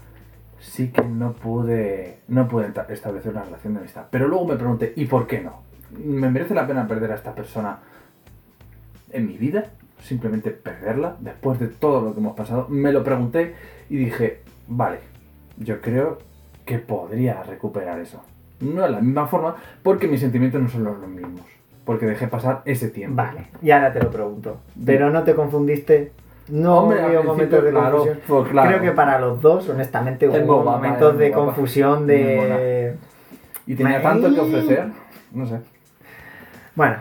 sí 0.61 0.88
que 0.88 1.02
no 1.02 1.32
pude, 1.32 2.21
no 2.28 2.49
pude 2.49 2.73
establecer 2.88 3.32
una 3.32 3.44
relación 3.44 3.75
de 3.75 3.80
amistad. 3.80 4.06
Pero 4.11 4.28
luego 4.28 4.47
me 4.47 4.56
pregunté, 4.56 4.92
¿y 4.97 5.06
por 5.06 5.26
qué 5.26 5.40
no? 5.40 5.62
¿Me 5.90 6.30
merece 6.30 6.54
la 6.54 6.66
pena 6.66 6.87
perder 6.87 7.12
a 7.12 7.16
esta 7.16 7.35
persona 7.35 7.78
en 9.11 9.26
mi 9.26 9.37
vida? 9.37 9.66
Simplemente 10.00 10.50
perderla 10.50 11.16
después 11.21 11.61
de 11.61 11.68
todo 11.68 12.00
lo 12.00 12.14
que 12.14 12.21
hemos 12.21 12.37
pasado. 12.37 12.66
Me 12.68 12.92
lo 12.92 13.04
pregunté 13.04 13.54
y 13.88 13.97
dije, 13.97 14.40
vale, 14.66 14.99
yo 15.59 15.80
creo 15.80 16.18
que 16.73 16.79
podría 16.79 17.43
recuperar 17.43 17.99
eso. 18.00 18.23
No 18.61 18.83
de 18.83 18.91
la 18.91 19.00
misma 19.00 19.26
forma, 19.26 19.57
porque 19.83 20.07
mis 20.09 20.21
sentimientos 20.21 20.61
no 20.62 20.69
son 20.69 20.85
los 20.85 20.99
mismos. 21.07 21.43
Porque 21.85 22.07
dejé 22.07 22.29
pasar 22.29 22.62
ese 22.64 22.88
tiempo. 22.88 23.17
Vale, 23.17 23.49
y 23.61 23.71
ahora 23.73 23.93
te 23.93 24.00
lo 24.02 24.11
pregunto. 24.11 24.59
Pero 24.87 25.11
no 25.11 25.23
te 25.25 25.35
confundiste. 25.35 26.12
No 26.49 26.79
Hombre, 26.79 27.23
momentos 27.23 27.62
de 27.64 27.71
claro, 27.71 27.97
confusión. 27.99 28.21
pues 28.26 28.49
claro. 28.50 28.69
Creo 28.71 28.81
que 28.83 28.91
para 28.93 29.19
los 29.19 29.41
dos, 29.43 29.69
honestamente, 29.69 30.29
hubo 30.29 30.62
momentos 30.64 31.19
de 31.19 31.29
guapa. 31.31 31.45
confusión 31.47 32.07
de. 32.07 32.95
Y 33.67 33.75
tenía 33.75 33.97
Ay. 33.99 34.02
tanto 34.02 34.33
que 34.35 34.41
ofrecer. 34.41 34.87
No 35.33 35.47
sé. 35.47 35.59
Bueno, 36.75 36.97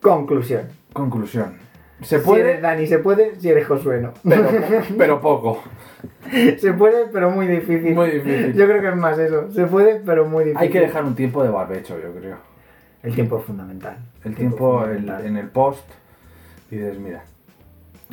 conclusión. 0.00 0.62
Conclusión. 0.92 1.54
Se 2.02 2.18
Si 2.18 2.24
puede, 2.24 2.42
eres 2.50 2.62
Dani, 2.62 2.86
se 2.86 2.98
puede. 2.98 3.38
Si 3.40 3.48
eres 3.48 3.66
Josué, 3.66 4.00
no. 4.00 4.12
pero, 4.28 4.48
pero 4.98 5.20
poco. 5.20 5.62
se 6.58 6.72
puede, 6.72 7.06
pero 7.06 7.30
muy 7.30 7.46
difícil. 7.46 7.94
Muy 7.94 8.10
difícil. 8.10 8.54
Yo 8.54 8.66
creo 8.66 8.80
que 8.80 8.88
es 8.88 8.96
más 8.96 9.18
eso. 9.18 9.50
Se 9.52 9.66
puede, 9.66 10.00
pero 10.00 10.26
muy 10.26 10.44
difícil. 10.44 10.62
Hay 10.62 10.70
que 10.70 10.80
dejar 10.80 11.04
un 11.04 11.14
tiempo 11.14 11.42
de 11.42 11.50
barbecho, 11.50 11.98
yo 12.00 12.12
creo. 12.12 12.36
El 13.02 13.14
tiempo 13.14 13.38
es 13.38 13.44
fundamental. 13.44 13.96
El 14.24 14.34
tiempo 14.34 14.80
fundamental. 14.80 15.26
en 15.26 15.36
el 15.36 15.48
post. 15.48 15.88
Y 16.70 16.76
dices, 16.76 16.98
mira, 16.98 17.22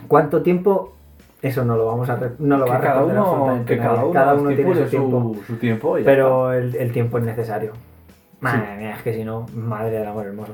¿Cuánto 0.07 0.41
tiempo? 0.41 0.93
Eso 1.41 1.63
no 1.63 1.77
lo 1.77 1.85
vamos 1.85 2.09
a 2.09 2.19
no 2.39 2.57
lo 2.57 2.65
que 2.65 2.71
va 2.71 2.77
a 2.77 2.81
cada 2.81 3.03
uno, 3.03 3.63
que 3.65 3.77
cada 3.77 4.03
uno, 4.03 4.11
Cada 4.11 4.33
uno 4.33 4.49
tiene 4.53 4.75
su 4.75 4.89
tiempo. 4.89 5.35
su, 5.47 5.55
tiempo. 5.55 5.95
Pero 6.03 6.51
el, 6.51 6.75
el 6.75 6.91
tiempo 6.91 7.17
es 7.17 7.23
necesario. 7.23 7.73
Madre 8.41 8.77
mía, 8.77 8.95
es 8.95 9.03
que 9.03 9.13
si 9.13 9.23
no, 9.23 9.45
madre 9.53 9.99
del 9.99 10.07
amor 10.07 10.25
hermoso. 10.25 10.53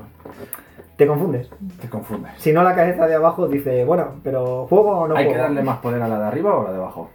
Te 0.96 1.06
confundes. 1.06 1.50
Te 1.80 1.88
confundes. 1.88 2.32
Si 2.38 2.52
no, 2.52 2.62
la 2.62 2.74
cabeza 2.74 3.06
de 3.06 3.14
abajo 3.14 3.48
dice, 3.48 3.84
bueno, 3.84 4.14
pero 4.22 4.66
¿juego 4.68 5.00
o 5.00 5.08
no 5.08 5.16
¿Hay 5.16 5.24
juego? 5.24 5.36
que 5.36 5.42
darle 5.42 5.62
más 5.62 5.78
poder 5.78 6.00
a 6.02 6.08
la 6.08 6.18
de 6.18 6.24
arriba 6.24 6.54
o 6.56 6.60
a 6.62 6.64
la 6.64 6.70
de 6.70 6.76
abajo? 6.78 7.10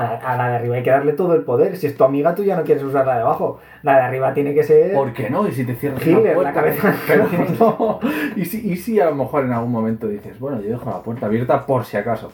A, 0.00 0.32
a 0.32 0.36
la 0.36 0.48
de 0.48 0.56
arriba 0.56 0.76
hay 0.76 0.82
que 0.82 0.90
darle 0.90 1.12
todo 1.12 1.34
el 1.34 1.42
poder. 1.42 1.76
Si 1.76 1.86
es 1.86 1.94
tu 1.94 2.04
amiga, 2.04 2.34
tú 2.34 2.42
ya 2.42 2.56
no 2.56 2.64
quieres 2.64 2.82
usar 2.82 3.06
la 3.06 3.16
de 3.16 3.20
abajo. 3.20 3.60
La 3.82 3.96
de 3.96 4.00
arriba 4.00 4.32
tiene 4.32 4.54
que 4.54 4.62
ser... 4.62 4.94
¿Por 4.94 5.12
qué 5.12 5.28
no? 5.28 5.46
¿Y 5.46 5.52
si 5.52 5.66
te 5.66 5.74
cierras 5.74 6.00
Hitler, 6.06 6.28
la 6.28 6.34
puerta? 6.34 6.52
cabeza. 6.54 6.94
No. 7.60 8.00
¿Y 8.34 8.46
si, 8.46 8.66
¿Y 8.66 8.76
si 8.76 8.98
a 8.98 9.06
lo 9.10 9.14
mejor 9.14 9.44
en 9.44 9.52
algún 9.52 9.70
momento 9.70 10.08
dices, 10.08 10.38
bueno, 10.40 10.62
yo 10.62 10.70
dejo 10.70 10.88
la 10.88 11.02
puerta 11.02 11.26
abierta 11.26 11.66
por 11.66 11.84
si 11.84 11.98
acaso? 11.98 12.32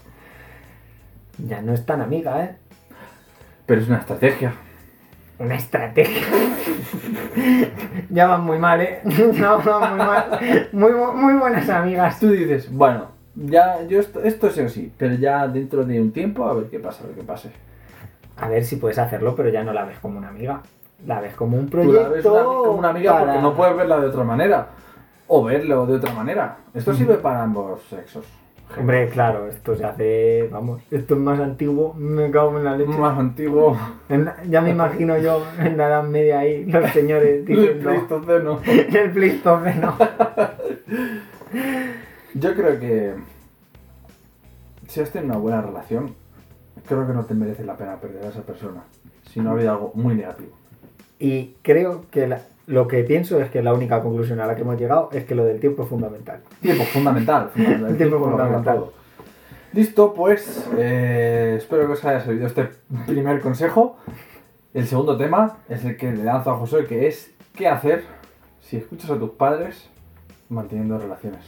Ya 1.38 1.60
no 1.60 1.72
es 1.74 1.84
tan 1.84 2.00
amiga, 2.00 2.44
¿eh? 2.44 2.56
Pero 3.66 3.80
es 3.80 3.88
una 3.88 3.98
estrategia. 3.98 4.54
Una 5.40 5.56
estrategia. 5.56 6.22
ya 8.10 8.28
van 8.28 8.44
muy 8.44 8.58
mal, 8.58 8.80
¿eh? 8.80 9.00
No, 9.04 9.58
van 9.60 9.96
muy 9.96 10.06
mal. 10.06 10.68
Muy, 10.72 10.92
muy 10.92 11.34
buenas 11.34 11.68
amigas. 11.68 12.20
Tú 12.20 12.30
dices, 12.30 12.72
bueno, 12.72 13.15
ya, 13.36 13.82
yo 13.84 14.00
esto, 14.00 14.20
esto 14.22 14.46
es 14.48 14.58
así, 14.58 14.92
pero 14.96 15.14
ya 15.14 15.46
dentro 15.48 15.84
de 15.84 16.00
un 16.00 16.12
tiempo 16.12 16.44
a 16.46 16.54
ver 16.54 16.64
qué 16.66 16.78
pasa, 16.78 17.04
a 17.04 17.06
ver 17.06 17.16
qué 17.16 17.22
pase. 17.22 17.50
A 18.38 18.48
ver 18.48 18.64
si 18.64 18.76
puedes 18.76 18.98
hacerlo, 18.98 19.34
pero 19.34 19.48
ya 19.50 19.62
no 19.64 19.72
la 19.72 19.84
ves 19.84 19.98
como 20.00 20.18
una 20.18 20.28
amiga. 20.28 20.60
La 21.06 21.20
ves 21.20 21.34
como 21.34 21.56
un 21.56 21.66
Tú 21.66 21.72
proyecto. 21.72 22.02
la 22.02 22.08
ves 22.08 22.24
una- 22.24 22.44
como 22.44 22.72
una 22.72 22.88
amiga 22.90 23.12
para- 23.12 23.24
porque 23.26 23.42
no 23.42 23.54
puedes 23.54 23.76
verla 23.76 24.00
de 24.00 24.06
otra 24.08 24.24
manera. 24.24 24.66
O 25.28 25.44
verlo 25.44 25.86
de 25.86 25.94
otra 25.96 26.12
manera. 26.12 26.56
Esto 26.74 26.94
sirve 26.94 27.14
para 27.16 27.42
ambos 27.42 27.82
sexos. 27.90 28.24
Hombre, 28.78 29.08
claro, 29.10 29.46
esto 29.46 29.76
se 29.76 29.84
hace. 29.84 30.48
Vamos, 30.50 30.82
esto 30.90 31.14
es 31.14 31.20
más 31.20 31.38
antiguo. 31.38 31.94
Me 31.94 32.30
cago 32.30 32.56
en 32.58 32.64
la 32.64 32.76
leche. 32.76 32.98
Más 32.98 33.16
antiguo. 33.18 33.76
La- 34.08 34.36
ya 34.48 34.60
me 34.60 34.70
imagino 34.70 35.16
yo 35.18 35.42
en 35.60 35.76
la 35.76 35.86
Edad 35.88 36.02
Media 36.04 36.40
ahí, 36.40 36.64
los 36.64 36.90
señores 36.90 37.40
El 37.40 37.44
diciendo. 37.46 37.90
Pleistoceno. 37.90 38.60
el 38.66 39.10
Pleistoceno. 39.12 39.94
Yo 42.38 42.54
creo 42.54 42.78
que 42.78 43.14
si 44.88 45.00
has 45.00 45.10
tenido 45.10 45.32
una 45.32 45.40
buena 45.40 45.62
relación, 45.62 46.14
creo 46.86 47.06
que 47.06 47.12
no 47.12 47.24
te 47.24 47.34
merece 47.34 47.64
la 47.64 47.76
pena 47.76 47.96
perder 48.00 48.24
a 48.24 48.28
esa 48.28 48.42
persona. 48.42 48.82
Si 49.30 49.40
no 49.40 49.50
ha 49.50 49.52
habido 49.54 49.70
algo 49.72 49.92
muy 49.94 50.14
negativo. 50.14 50.50
Y 51.18 51.54
creo 51.62 52.04
que 52.10 52.26
la- 52.26 52.42
lo 52.66 52.88
que 52.88 53.02
pienso 53.04 53.40
es 53.40 53.50
que 53.50 53.62
la 53.62 53.72
única 53.72 54.02
conclusión 54.02 54.40
a 54.40 54.46
la 54.46 54.54
que 54.54 54.62
hemos 54.62 54.78
llegado 54.78 55.08
es 55.12 55.24
que 55.24 55.34
lo 55.34 55.44
del 55.44 55.60
tiempo 55.60 55.84
es 55.84 55.88
fundamental. 55.88 56.40
Tiempo, 56.60 56.84
fundamental. 56.84 57.50
fundamental. 57.54 57.90
El 57.90 57.96
tiempo 57.96 58.16
arregla 58.16 58.36
fundamental. 58.44 58.84
Listo, 59.72 60.14
pues 60.14 60.66
eh, 60.76 61.54
espero 61.58 61.86
que 61.86 61.92
os 61.92 62.04
haya 62.04 62.20
servido 62.20 62.46
este 62.46 62.68
primer 63.06 63.40
consejo. 63.40 63.96
El 64.74 64.86
segundo 64.86 65.16
tema 65.16 65.58
es 65.68 65.84
el 65.84 65.96
que 65.96 66.12
le 66.12 66.24
lanzo 66.24 66.50
a 66.50 66.56
José, 66.56 66.84
que 66.86 67.06
es 67.06 67.32
qué 67.54 67.66
hacer 67.68 68.04
si 68.60 68.76
escuchas 68.76 69.10
a 69.10 69.18
tus 69.18 69.30
padres 69.30 69.88
manteniendo 70.48 70.98
relaciones. 70.98 71.40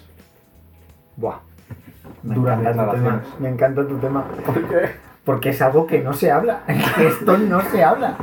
Buah. 1.18 1.38
Me 2.22 2.34
Duras 2.34 2.60
encanta 2.60 2.86
tu 2.90 2.96
tema. 2.96 3.22
Me 3.40 3.48
encanta 3.48 3.86
tu 3.88 3.98
tema. 3.98 4.24
¿Por 4.46 4.54
qué? 4.68 4.90
Porque 5.24 5.50
es 5.50 5.60
algo 5.60 5.86
que 5.86 6.00
no 6.00 6.12
se 6.14 6.30
habla. 6.30 6.60
Esto 6.98 7.36
no 7.36 7.60
se 7.60 7.82
habla. 7.84 8.16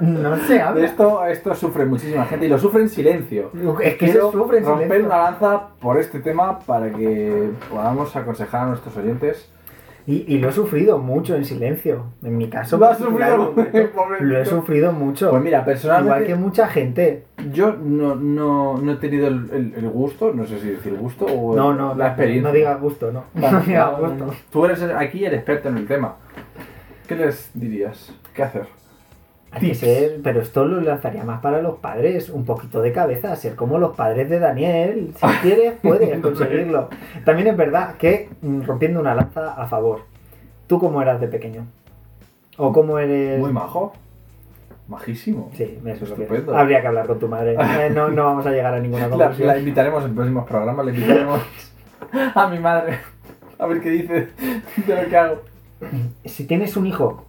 No 0.00 0.36
se 0.36 0.54
De 0.54 0.60
habla. 0.60 0.84
esto, 0.84 1.24
esto 1.26 1.54
sufre 1.54 1.86
muchísima 1.86 2.24
gente 2.26 2.46
y 2.46 2.48
lo 2.48 2.58
sufre 2.58 2.82
en 2.82 2.88
silencio. 2.88 3.50
Es 3.80 3.94
que 3.96 4.06
se 4.08 4.12
Quiero 4.12 4.32
sufre 4.32 4.58
en 4.58 4.64
romper 4.64 4.86
silencio. 4.88 5.06
una 5.06 5.18
lanza 5.30 5.68
por 5.80 5.96
este 5.98 6.18
tema 6.18 6.58
para 6.58 6.90
que 6.90 7.50
podamos 7.70 8.14
aconsejar 8.16 8.62
a 8.62 8.66
nuestros 8.66 8.96
oyentes. 8.96 9.48
Y, 10.06 10.24
y 10.34 10.38
lo 10.38 10.48
he 10.48 10.52
sufrido 10.52 10.98
mucho 10.98 11.36
en 11.36 11.44
silencio. 11.44 12.06
En 12.24 12.36
mi 12.36 12.48
caso, 12.48 12.76
Lo 12.78 12.92
sufrido, 12.94 13.54
he 14.40 14.44
sufrido 14.44 14.92
mucho. 14.92 15.30
Pues 15.30 15.42
mira, 15.42 15.64
personalmente 15.64 16.24
Igual 16.24 16.26
que 16.26 16.34
mucha 16.34 16.66
gente. 16.66 17.24
yo 17.52 17.72
no, 17.72 18.14
no, 18.16 18.78
no 18.78 18.92
he 18.92 18.96
tenido 18.96 19.28
el, 19.28 19.48
el- 19.52 19.74
el 19.76 19.88
gusto, 19.90 20.32
no 20.34 20.44
sé 20.46 20.58
si 20.58 20.70
decir 20.70 20.94
gusto 20.94 21.24
o 21.26 21.54
No, 21.54 21.72
no, 21.72 21.94
la 21.94 22.08
experiencia. 22.08 22.48
No 22.48 22.54
digas 22.54 22.80
gusto, 22.80 23.12
no. 23.12 23.24
Vale, 23.34 23.52
No 23.58 23.60
digas 23.60 23.98
gusto. 23.98 24.26
no. 24.26 24.32
Tú 24.50 24.64
eres 24.64 24.82
aquí 24.82 25.24
el 25.24 25.34
experto 25.34 25.68
en 25.68 25.76
el 25.78 25.86
tema. 25.86 26.16
¿Qué 27.06 27.14
les 27.16 27.50
dirías? 27.54 28.12
¿Qué 28.34 28.42
hacer? 28.42 28.66
Hay 29.52 29.68
que 29.68 29.74
ser, 29.74 30.20
pero 30.22 30.40
esto 30.40 30.64
lo 30.64 30.80
lanzaría 30.80 31.24
más 31.24 31.40
para 31.40 31.60
los 31.60 31.76
padres, 31.78 32.30
un 32.30 32.44
poquito 32.44 32.80
de 32.80 32.92
cabeza, 32.92 33.36
ser 33.36 33.54
como 33.54 33.78
los 33.78 33.94
padres 33.94 34.30
de 34.30 34.38
Daniel. 34.38 35.12
Si 35.14 35.26
quieres, 35.42 35.74
puedes 35.82 36.18
conseguirlo. 36.20 36.88
También 37.24 37.48
es 37.48 37.56
verdad 37.56 37.96
que, 37.96 38.30
mm, 38.40 38.62
rompiendo 38.62 39.00
una 39.00 39.14
lanza 39.14 39.52
a 39.54 39.66
favor, 39.66 40.00
¿tú 40.66 40.78
cómo 40.78 41.02
eras 41.02 41.20
de 41.20 41.28
pequeño? 41.28 41.66
¿O 42.56 42.72
cómo 42.72 42.98
eres...? 42.98 43.38
Muy 43.38 43.52
majo. 43.52 43.92
Majísimo. 44.88 45.50
Sí, 45.54 45.78
eso 45.84 46.04
es 46.04 46.10
lo 46.10 46.16
que 46.16 46.22
Estupendo. 46.22 46.56
habría 46.56 46.80
que 46.80 46.86
hablar 46.86 47.06
con 47.06 47.18
tu 47.18 47.28
madre. 47.28 47.56
Eh, 47.80 47.90
no, 47.90 48.08
no 48.08 48.24
vamos 48.24 48.46
a 48.46 48.50
llegar 48.50 48.74
a 48.74 48.80
ninguna 48.80 49.06
La, 49.06 49.16
conclusión. 49.16 49.48
la 49.48 49.58
invitaremos 49.58 50.04
en 50.04 50.14
próximos 50.14 50.46
programas, 50.46 50.86
le 50.86 50.92
invitaremos 50.94 51.40
a 52.34 52.48
mi 52.48 52.58
madre 52.58 52.98
a 53.62 53.66
ver 53.66 53.80
qué 53.80 53.90
dice 53.90 54.28
de 54.86 55.02
lo 55.02 55.08
que 55.08 55.16
hago. 55.16 55.36
Si 56.24 56.44
tienes 56.46 56.76
un 56.76 56.86
hijo 56.86 57.26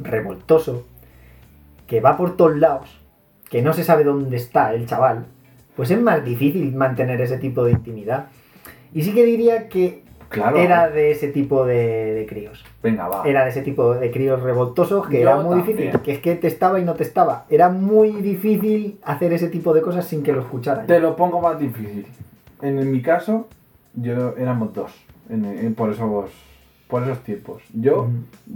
revoltoso, 0.00 0.86
que 1.90 2.00
va 2.00 2.16
por 2.16 2.36
todos 2.36 2.56
lados, 2.56 2.88
que 3.50 3.62
no 3.62 3.72
se 3.72 3.82
sabe 3.82 4.04
dónde 4.04 4.36
está 4.36 4.72
el 4.72 4.86
chaval, 4.86 5.26
pues 5.74 5.90
es 5.90 6.00
más 6.00 6.24
difícil 6.24 6.72
mantener 6.72 7.20
ese 7.20 7.36
tipo 7.38 7.64
de 7.64 7.72
intimidad. 7.72 8.26
Y 8.94 9.02
sí 9.02 9.12
que 9.12 9.24
diría 9.24 9.68
que 9.68 10.04
Claro. 10.28 10.58
era 10.58 10.88
de 10.88 11.10
ese 11.10 11.26
tipo 11.32 11.66
de, 11.66 12.14
de 12.14 12.26
críos. 12.26 12.64
Venga, 12.80 13.08
va. 13.08 13.24
Era 13.26 13.42
de 13.42 13.50
ese 13.50 13.62
tipo 13.62 13.94
de 13.94 14.12
críos 14.12 14.40
revoltosos 14.40 15.08
que 15.08 15.16
Yo 15.16 15.22
era 15.22 15.36
muy 15.40 15.56
también. 15.56 15.76
difícil. 15.78 16.00
Que 16.02 16.12
es 16.12 16.18
que 16.20 16.36
te 16.36 16.46
estaba 16.46 16.78
y 16.78 16.84
no 16.84 16.94
te 16.94 17.02
estaba. 17.02 17.46
Era 17.50 17.68
muy 17.70 18.12
difícil 18.22 19.00
hacer 19.02 19.32
ese 19.32 19.48
tipo 19.48 19.74
de 19.74 19.82
cosas 19.82 20.04
sin 20.06 20.22
que 20.22 20.32
lo 20.32 20.42
escucharan. 20.42 20.86
Te 20.86 21.00
lo 21.00 21.16
pongo 21.16 21.40
más 21.40 21.58
difícil. 21.58 22.06
En, 22.62 22.92
mi 22.92 23.02
caso, 23.02 23.48
yo 23.94 24.36
éramos 24.36 24.72
dos. 24.72 24.92
En- 25.28 25.44
en- 25.44 25.74
por 25.74 25.90
eso 25.90 26.06
vos 26.06 26.30
por 26.86 27.02
esos 27.02 27.18
tiempos. 27.24 27.64
Yo 27.74 28.06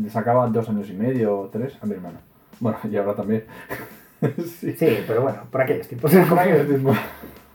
le 0.00 0.08
sacaba 0.10 0.46
dos 0.46 0.68
años 0.68 0.88
y 0.88 0.92
medio 0.92 1.36
o 1.40 1.48
tres 1.48 1.76
a 1.82 1.86
mi 1.86 1.94
hermano. 1.94 2.18
Bueno, 2.64 2.78
y 2.90 2.96
ahora 2.96 3.14
también. 3.14 3.44
sí. 4.58 4.72
Sí, 4.72 4.98
pero 5.06 5.20
bueno, 5.20 5.42
por 5.50 5.60
aquellos 5.60 5.86
tiempos. 5.86 6.10
Por 6.30 6.38
aquellos 6.38 6.66
tiempos. 6.66 6.96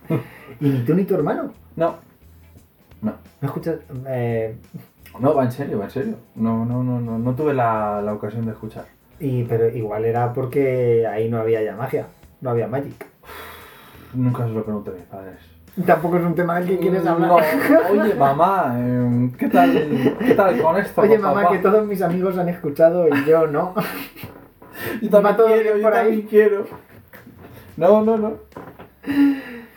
¿Y 0.61 0.69
ni 0.69 0.79
tú 0.85 0.93
ni 0.93 1.03
tu 1.03 1.15
hermano? 1.15 1.51
No. 1.75 1.95
No. 3.01 3.13
¿No 3.41 3.47
escuchas? 3.47 3.79
Eh, 4.07 4.55
No, 5.19 5.33
va 5.33 5.45
en 5.45 5.51
serio, 5.51 5.79
va 5.79 5.85
en 5.85 5.89
serio. 5.89 6.15
No, 6.35 6.63
no, 6.63 6.83
no, 6.83 6.99
no, 7.01 7.17
no 7.17 7.33
tuve 7.33 7.55
la, 7.55 8.03
la 8.03 8.13
ocasión 8.13 8.45
de 8.45 8.51
escuchar. 8.51 8.85
y, 9.19 9.45
pero 9.45 9.67
igual 9.69 10.05
era 10.05 10.31
porque 10.31 11.07
ahí 11.07 11.27
no 11.27 11.39
había 11.39 11.63
ya 11.63 11.75
magia, 11.75 12.05
no 12.41 12.51
había 12.51 12.67
magic. 12.67 13.07
Nunca 14.13 14.43
se 14.45 14.51
lo 14.51 14.63
pregunté 14.63 14.91
a 14.91 14.93
mis 14.93 15.03
padres. 15.05 15.39
Tampoco 15.87 16.17
es 16.17 16.23
un 16.23 16.35
tema 16.35 16.59
del 16.59 16.67
que 16.69 16.77
quieres 16.77 17.03
hablar. 17.07 17.29
No, 17.29 17.35
oye, 18.03 18.13
mamá, 18.13 18.75
em, 18.77 19.31
¿qué 19.31 19.47
tal, 19.49 19.71
¿qué 20.19 20.35
tal 20.35 20.61
con 20.61 20.77
esto? 20.77 21.01
Oye, 21.01 21.17
mamá, 21.17 21.41
papá? 21.41 21.55
que 21.55 21.59
todos 21.63 21.87
mis 21.87 22.01
amigos 22.03 22.37
han 22.37 22.49
escuchado 22.49 23.07
y 23.07 23.25
yo 23.25 23.47
no. 23.47 23.73
Yo 25.01 25.09
también 25.09 25.35
quiero, 25.35 25.77
yo 25.77 25.83
por 25.83 25.93
ahí. 25.93 26.05
también 26.07 26.27
quiero. 26.27 26.65
No, 27.77 28.03
no, 28.03 28.17
no. 28.17 28.33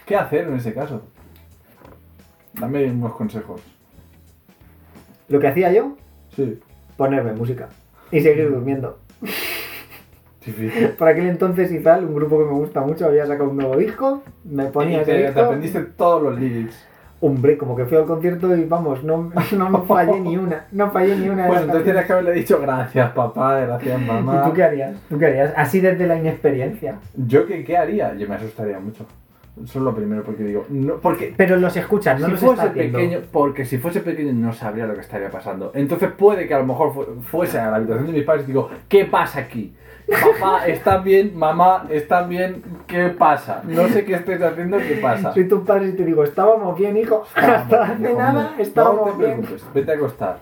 ¿Qué 0.06 0.16
hacer 0.16 0.48
en 0.48 0.56
ese 0.56 0.74
caso? 0.74 1.02
Dame 2.54 2.90
unos 2.90 3.14
consejos. 3.14 3.60
Lo 5.28 5.38
que 5.40 5.46
hacía 5.48 5.72
yo, 5.72 5.96
Sí. 6.36 6.60
ponerme 6.96 7.32
música 7.32 7.68
y 8.10 8.20
seguir 8.20 8.50
durmiendo. 8.50 8.98
Difícil. 10.44 10.88
Por 10.98 11.08
aquel 11.08 11.28
entonces 11.28 11.70
Izal, 11.70 12.04
un 12.04 12.14
grupo 12.16 12.38
que 12.38 12.44
me 12.46 12.52
gusta 12.52 12.80
mucho, 12.80 13.06
había 13.06 13.26
sacado 13.26 13.50
un 13.50 13.56
nuevo 13.56 13.76
disco, 13.76 14.22
me 14.44 14.66
ponía 14.66 14.98
Y 14.98 15.02
ese 15.02 15.12
te, 15.12 15.18
te 15.18 15.26
disco. 15.26 15.40
aprendiste 15.40 15.80
todos 15.82 16.22
los 16.22 16.38
lyrics. 16.38 16.84
Hombre, 17.24 17.56
como 17.56 17.76
que 17.76 17.84
fui 17.84 17.96
al 17.96 18.04
concierto 18.04 18.52
y 18.56 18.64
vamos, 18.64 19.04
no, 19.04 19.30
no, 19.56 19.70
no 19.70 19.84
fallé 19.84 20.18
ni 20.20 20.36
una, 20.36 20.66
no 20.72 20.90
fallé 20.90 21.16
ni 21.16 21.28
una 21.28 21.46
Pues 21.46 21.60
entonces 21.60 21.84
tenías 21.84 22.04
que 22.04 22.12
haberle 22.12 22.32
dicho 22.32 22.60
gracias 22.60 23.12
papá, 23.12 23.60
gracias 23.60 24.00
mamá. 24.00 24.42
¿Y 24.42 24.48
tú 24.48 24.54
qué 24.56 24.64
harías? 24.64 24.96
¿Tú 25.08 25.18
qué 25.20 25.26
harías? 25.26 25.54
Así 25.56 25.78
desde 25.78 26.04
la 26.08 26.16
inexperiencia. 26.16 26.96
¿Yo 27.14 27.46
qué, 27.46 27.62
qué 27.62 27.76
haría? 27.76 28.12
Yo 28.14 28.28
me 28.28 28.34
asustaría 28.34 28.80
mucho. 28.80 29.06
Eso 29.62 29.78
es 29.78 29.84
lo 29.84 29.94
primero 29.94 30.22
porque 30.24 30.44
digo, 30.44 30.64
no, 30.70 30.94
porque 30.96 31.34
Pero 31.36 31.56
los 31.56 31.76
escuchas, 31.76 32.18
no 32.18 32.26
si 32.26 32.32
los 32.32 32.40
fuese 32.40 32.54
estás 32.62 32.74
viendo. 32.74 32.98
pequeño, 32.98 33.18
porque 33.30 33.64
si 33.66 33.76
fuese 33.78 34.00
pequeño 34.00 34.32
no 34.32 34.52
sabría 34.54 34.86
lo 34.86 34.94
que 34.94 35.00
estaría 35.02 35.30
pasando. 35.30 35.72
Entonces 35.74 36.10
puede 36.16 36.48
que 36.48 36.54
a 36.54 36.58
lo 36.60 36.66
mejor 36.66 36.94
fu- 36.94 37.20
fuese 37.30 37.58
a 37.58 37.70
la 37.70 37.76
habitación 37.76 38.06
de 38.06 38.12
mis 38.12 38.24
padres 38.24 38.44
y 38.44 38.46
digo, 38.48 38.70
¿qué 38.88 39.04
pasa 39.04 39.40
aquí? 39.40 39.74
Papá, 40.08 40.66
¿están 40.66 41.04
bien? 41.04 41.36
Mamá, 41.38 41.86
¿están 41.90 42.28
bien? 42.30 42.62
¿Qué 42.86 43.08
pasa? 43.10 43.62
No 43.64 43.86
sé 43.88 44.04
qué 44.06 44.14
estáis 44.14 44.40
haciendo, 44.42 44.78
¿qué 44.78 44.98
pasa? 45.02 45.32
Soy 45.34 45.46
tu 45.46 45.62
padre 45.64 45.88
y 45.90 45.92
te 45.92 46.04
digo, 46.06 46.24
estábamos 46.24 46.76
bien, 46.78 46.96
hijo. 46.96 47.22
Hasta 47.34 47.84
hace 47.84 48.02
Hijo 48.10 48.18
nada 48.18 48.54
estábamos 48.58 49.06
No 49.08 49.12
te 49.12 49.18
bien. 49.26 49.38
preocupes, 49.42 49.64
vete 49.74 49.92
a 49.92 49.94
acostar. 49.94 50.38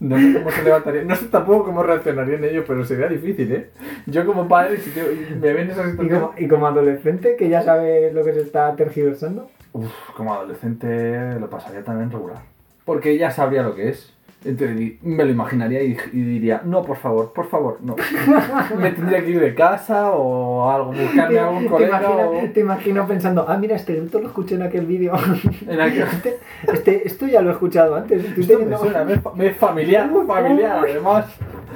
No 0.00 0.18
sé 0.18 0.32
cómo 0.34 0.50
se 0.50 0.62
levantaría, 0.62 1.04
no 1.04 1.14
sé 1.14 1.26
tampoco 1.26 1.64
cómo 1.66 1.82
reaccionarían 1.82 2.42
ellos, 2.44 2.64
pero 2.66 2.84
sería 2.86 3.06
difícil, 3.06 3.52
¿eh? 3.52 3.70
Yo 4.06 4.24
como 4.24 4.48
padre, 4.48 4.78
si 4.78 4.90
te- 4.90 5.36
me 5.38 5.52
ven 5.52 5.70
esa 5.70 5.86
Y 5.86 5.90
situación... 5.90 6.20
como, 6.20 6.34
y 6.38 6.48
como 6.48 6.66
adolescente, 6.66 7.36
que 7.36 7.48
ya 7.50 7.60
sabe 7.62 8.10
lo 8.12 8.24
que 8.24 8.32
se 8.32 8.40
está 8.40 8.74
tergiversando. 8.76 9.50
Uf, 9.72 9.92
como 10.16 10.32
adolescente 10.34 11.38
lo 11.38 11.48
pasaría 11.50 11.84
también 11.84 12.10
regular. 12.10 12.38
Porque 12.86 13.18
ya 13.18 13.30
sabría 13.30 13.62
lo 13.62 13.74
que 13.74 13.90
es. 13.90 14.12
Entonces 14.42 14.94
me 15.02 15.22
lo 15.24 15.30
imaginaría 15.30 15.82
y, 15.82 15.96
y 16.14 16.20
diría, 16.22 16.62
no, 16.64 16.82
por 16.82 16.96
favor, 16.96 17.32
por 17.34 17.48
favor, 17.50 17.78
no. 17.82 17.94
me 18.78 18.90
tendría 18.92 19.22
que 19.22 19.30
ir 19.32 19.40
de 19.40 19.54
casa 19.54 20.12
o 20.12 20.70
algo, 20.70 20.92
buscarme 20.92 21.38
a 21.38 21.46
algún 21.48 21.64
te, 21.64 21.68
colega 21.68 21.98
imagino, 22.00 22.30
o... 22.30 22.50
te 22.54 22.60
imagino 22.60 23.06
pensando, 23.06 23.44
ah, 23.46 23.58
mira, 23.58 23.76
este 23.76 23.94
grito 23.96 24.18
lo 24.18 24.28
escuché 24.28 24.54
en 24.54 24.62
aquel 24.62 24.86
vídeo. 24.86 25.12
En 25.68 25.78
aquel- 25.80 26.06
Este, 26.12 26.38
este- 26.72 27.06
esto 27.06 27.26
ya 27.26 27.42
lo 27.42 27.50
he 27.50 27.52
escuchado 27.52 27.94
antes. 27.96 28.24
Estoy 28.24 28.40
Esto 28.42 28.54
me 28.54 28.58
teniendo- 28.64 28.78
suena, 28.78 29.04
me 29.04 29.12
es 29.12 29.20
fa- 29.20 29.32
me 29.34 29.46
es 29.48 29.56
familiar, 29.56 30.10
familiar, 30.26 30.78
además. 30.78 31.26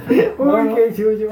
Uy, 0.08 0.24
Bueno. 0.38 0.74
qué 0.74 0.92
yuyo. 0.92 1.28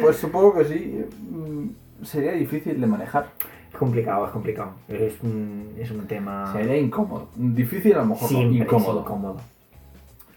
Pues 0.00 0.16
supongo 0.16 0.54
que 0.54 0.64
sí. 0.64 1.04
mm, 1.30 2.04
Sería 2.04 2.32
difícil 2.32 2.80
de 2.80 2.86
manejar. 2.86 3.26
Es 3.70 3.76
complicado, 3.78 4.24
es 4.26 4.32
complicado. 4.32 4.70
Es 4.88 5.14
un, 5.22 5.74
es 5.78 5.90
un 5.90 6.06
tema. 6.06 6.50
Sería 6.52 6.76
incómodo. 6.78 7.28
Difícil 7.36 7.92
a 7.94 7.98
lo 7.98 8.06
mejor, 8.06 8.24
es 8.24 8.32
incómodo. 8.38 9.36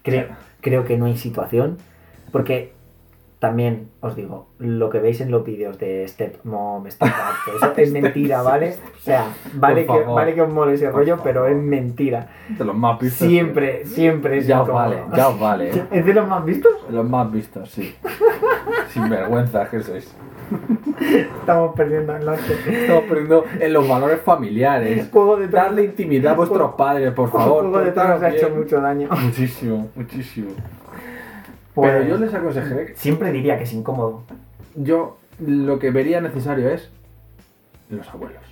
Creo, 0.04 0.28
creo 0.60 0.84
que 0.84 0.96
no 0.96 1.06
hay 1.06 1.16
situación. 1.16 1.78
Porque 2.30 2.73
también 3.44 3.90
os 4.00 4.16
digo, 4.16 4.46
lo 4.58 4.88
que 4.88 5.00
veis 5.00 5.20
en 5.20 5.30
los 5.30 5.44
vídeos 5.44 5.78
de 5.78 6.10
todo 6.16 6.86
eso 6.86 6.98
es 7.76 7.92
mentira, 7.92 8.40
¿vale? 8.40 8.74
O 8.96 9.00
sea, 9.00 9.26
vale 9.52 9.84
que, 9.84 9.98
vale 10.02 10.34
que 10.34 10.40
os 10.40 10.50
mole 10.50 10.72
ese 10.72 10.86
Por 10.86 11.00
rollo, 11.00 11.16
favor. 11.16 11.24
pero 11.24 11.46
es 11.46 11.54
mentira. 11.54 12.26
De 12.48 12.64
los 12.64 12.74
más 12.74 12.98
vistos. 12.98 13.28
Siempre, 13.28 13.84
siempre 13.84 14.38
es 14.38 14.46
Ya 14.46 14.62
os 14.62 14.68
vale, 14.68 15.02
ya 15.14 15.28
os 15.28 15.38
vale. 15.38 15.72
¿Es 15.90 16.06
de 16.06 16.14
los 16.14 16.26
más 16.26 16.42
vistos? 16.42 16.72
Los 16.88 17.06
más 17.06 17.30
vistos, 17.30 17.70
sí. 17.70 17.94
Sin 18.88 19.10
vergüenza 19.10 19.68
que 19.68 19.82
sois. 19.82 20.16
Estamos 21.40 21.74
perdiendo 21.74 22.16
el 22.16 22.24
norte. 22.24 22.54
Estamos 22.66 23.04
perdiendo 23.04 23.44
en 23.60 23.72
los 23.74 23.86
valores 23.86 24.22
familiares. 24.22 25.10
Juego 25.12 25.36
de. 25.36 25.48
Darle 25.48 25.84
intimidad 25.84 26.32
a 26.32 26.36
vuestros 26.36 26.74
padres, 26.76 27.12
por 27.12 27.30
favor. 27.30 27.64
Juego 27.64 27.80
de 27.80 27.92
Tronos 27.92 28.22
ha 28.22 28.30
hecho 28.30 28.48
mucho 28.48 28.80
daño. 28.80 29.08
Muchísimo, 29.10 29.90
muchísimo. 29.94 30.48
Pues- 31.74 31.92
Pero 31.92 32.04
yo 32.04 32.16
les 32.18 32.32
aconsejaré 32.32 32.86
que 32.86 32.94
Siempre 32.96 33.32
diría 33.32 33.56
que 33.58 33.64
es 33.64 33.72
incómodo. 33.72 34.22
yo 34.76 35.16
lo 35.40 35.78
que 35.78 35.90
vería 35.90 36.20
necesario 36.20 36.68
es 36.70 36.90
los 37.90 38.08
abuelos. 38.08 38.42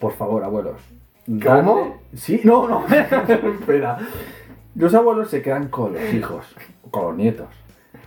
Por 0.00 0.12
favor, 0.12 0.44
abuelos. 0.44 0.80
¿Cómo? 1.44 1.98
Sí, 2.14 2.40
no, 2.44 2.68
no. 2.68 2.84
Espera. 2.88 3.98
Los 4.76 4.94
abuelos 4.94 5.28
se 5.28 5.42
quedan 5.42 5.68
con 5.68 5.92
los 5.92 6.14
hijos, 6.14 6.54
con 6.90 7.04
los 7.04 7.16
nietos. 7.16 7.48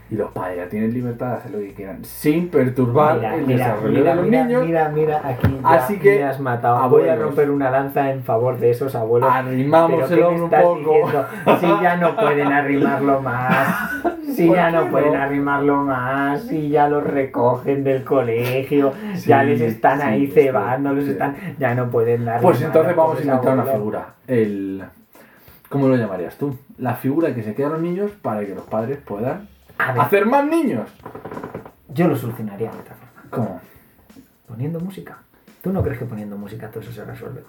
Y 0.09 0.15
los 0.15 0.31
padres 0.31 0.57
ya 0.57 0.67
tienen 0.69 0.93
libertad 0.93 1.27
de 1.31 1.33
hacer 1.37 1.51
lo 1.51 1.59
que 1.59 1.73
quieran, 1.73 2.03
sin 2.03 2.49
perturbar 2.49 3.15
Mira, 3.17 3.35
el 3.35 3.45
mira, 3.47 3.57
desarrollo 3.65 3.93
mira, 3.99 4.09
de 4.09 4.15
los 4.15 4.25
mira, 4.25 4.43
niños. 4.43 4.65
mira, 4.65 4.89
mira, 4.89 5.21
aquí 5.23 5.57
ya 5.63 5.69
Así 5.69 5.99
que, 5.99 6.15
me 6.17 6.23
has 6.23 6.39
matado. 6.41 6.89
Voy 6.89 7.07
a 7.07 7.15
romper 7.15 7.49
una 7.49 7.71
lanza 7.71 8.11
en 8.11 8.21
favor 8.23 8.57
de 8.59 8.71
esos 8.71 8.93
abuelos. 8.95 9.29
Arrimamos 9.31 9.91
Pero 9.91 10.05
el 10.05 10.09
¿qué 10.09 10.35
me 10.37 10.41
hombro 10.41 10.73
un 10.73 11.11
poco. 11.11 11.57
Si 11.59 11.65
ya 11.81 11.95
no 11.97 12.15
pueden 12.17 12.47
arrimarlo 12.51 13.21
más. 13.21 13.89
Si 14.33 14.47
¿Por 14.47 14.55
ya 14.55 14.71
no 14.71 14.85
no? 14.85 14.91
pueden 14.91 15.15
arrimarlo 15.15 15.83
más. 15.83 16.43
Si 16.43 16.69
ya 16.69 16.87
los 16.87 17.03
recogen 17.03 17.83
del 17.83 18.03
colegio. 18.03 18.93
Sí, 19.15 19.29
ya 19.29 19.43
les 19.43 19.61
están 19.61 19.99
sí, 19.99 20.05
ahí 20.05 20.27
cebando. 20.27 20.95
Sí. 21.01 21.11
están, 21.11 21.35
ya 21.59 21.75
no 21.75 21.89
pueden 21.89 22.25
dar. 22.25 22.41
Pues 22.41 22.61
entonces 22.61 22.95
vamos 22.95 23.19
a 23.19 23.21
inventar 23.21 23.53
una 23.53 23.63
figura. 23.65 24.13
El. 24.27 24.83
¿Cómo 25.69 25.87
lo 25.87 25.95
llamarías 25.95 26.37
tú? 26.37 26.57
La 26.77 26.95
figura 26.95 27.33
que 27.33 27.43
se 27.43 27.55
queda 27.55 27.67
a 27.67 27.69
los 27.71 27.81
niños 27.81 28.11
para 28.21 28.45
que 28.45 28.53
los 28.53 28.65
padres 28.65 28.97
puedan 28.97 29.47
hacer 29.77 30.25
más 30.25 30.45
niños. 30.45 30.89
yo 31.89 32.07
lo 32.07 32.15
solucionaría 32.15 32.71
de 32.71 32.77
otra 32.79 32.95
forma. 32.95 33.23
¿Cómo? 33.29 33.61
Poniendo 34.47 34.79
música. 34.79 35.17
¿Tú 35.61 35.71
no 35.71 35.83
crees 35.83 35.99
que 35.99 36.05
poniendo 36.05 36.37
música 36.37 36.69
todo 36.69 36.81
eso 36.81 36.91
se 36.91 37.05
resuelve? 37.05 37.43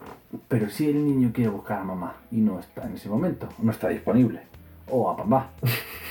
Pero 0.47 0.69
si 0.69 0.91
el 0.91 1.05
niño 1.05 1.31
quiere 1.33 1.51
buscar 1.51 1.81
a 1.81 1.85
mamá 1.85 2.15
y 2.31 2.41
no 2.41 2.61
está 2.61 2.83
en 2.87 2.95
ese 2.95 3.09
momento, 3.09 3.49
no 3.59 3.71
está 3.71 3.89
disponible. 3.89 4.43
O 4.89 5.11
a 5.11 5.17
papá. 5.17 5.49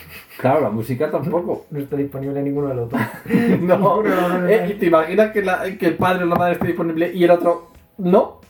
Claro, 0.41 0.62
la 0.62 0.69
música 0.71 1.10
tampoco. 1.12 1.65
No 1.69 1.80
está 1.80 1.95
disponible 1.95 2.41
ninguno 2.41 2.69
de 2.69 2.75
los 2.75 2.89
dos. 2.89 2.99
No. 3.62 3.77
No, 3.77 4.01
no, 4.04 4.39
no. 4.39 4.47
Eh, 4.47 4.69
¿y 4.71 4.73
¿Te 4.73 4.88
imaginas 4.88 5.32
que, 5.32 5.43
la- 5.43 5.63
que 5.77 5.86
el 5.88 5.93
padre 5.95 6.23
o 6.23 6.27
la 6.27 6.36
madre 6.36 6.54
esté 6.54 6.67
disponible 6.67 7.12
y 7.13 7.23
el 7.23 7.30
otro 7.32 7.67
no? 7.99 8.41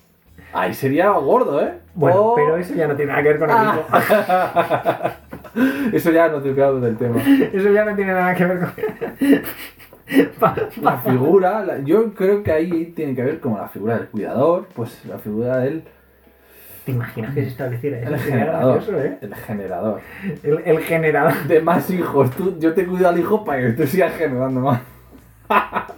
Ahí 0.54 0.74
sería 0.74 1.10
gordo, 1.12 1.62
¿eh? 1.62 1.74
Bueno, 1.94 2.22
O- 2.22 2.36
pero 2.36 2.56
eso 2.58 2.74
ya 2.74 2.88
no 2.88 2.96
tiene 2.96 3.12
nada 3.12 3.24
que 3.24 3.30
ver 3.30 3.40
con 3.40 3.50
el 3.50 3.56
Ah. 3.58 3.76
hijo. 3.78 3.88
Eso 5.94 6.12
ya 6.12 6.30
no 6.30 6.42
te 6.42 6.54
quedado 6.54 6.80
del 6.80 6.96
tema. 6.98 7.22
Eso 7.52 7.70
ya 7.72 7.84
no 7.84 7.94
tiene 7.96 8.14
nada 8.14 8.34
que 8.36 8.46
ver 8.46 8.60
con. 8.60 8.72
Pa- 10.40 10.56
La 10.82 10.98
figura, 11.00 11.64
la- 11.66 11.80
yo 11.80 12.14
creo 12.14 12.42
que 12.44 12.52
ahí 12.52 12.94
tiene 12.96 13.16
que 13.16 13.24
ver 13.24 13.40
como 13.42 13.58
la 13.58 13.68
figura 13.70 13.98
del 13.98 14.08
cuidador, 14.08 14.68
pues 14.76 15.04
la 15.06 15.18
figura 15.20 15.58
del 15.58 15.84
¿Te 16.86 16.92
imaginas 16.92 17.34
que 17.36 17.44
se 17.44 17.50
estableciera 17.50 18.00
eso? 18.00 18.14
el 18.14 18.20
generador. 18.20 18.74
gracioso, 18.76 19.04
¿eh? 19.04 19.18
El 19.22 19.36
generador. 19.36 20.02
El, 20.44 20.62
el 20.66 20.80
generador. 20.80 21.44
De 21.48 21.62
más 21.62 21.90
hijos. 21.92 22.32
Tú, 22.32 22.58
yo 22.60 22.74
te 22.74 22.86
cuido 22.86 23.08
al 23.08 23.20
hijo 23.20 23.46
para 23.46 23.62
que 23.62 23.70
tú 23.74 23.86
sigas 23.86 24.14
generando 24.16 24.62
más. 24.62 24.82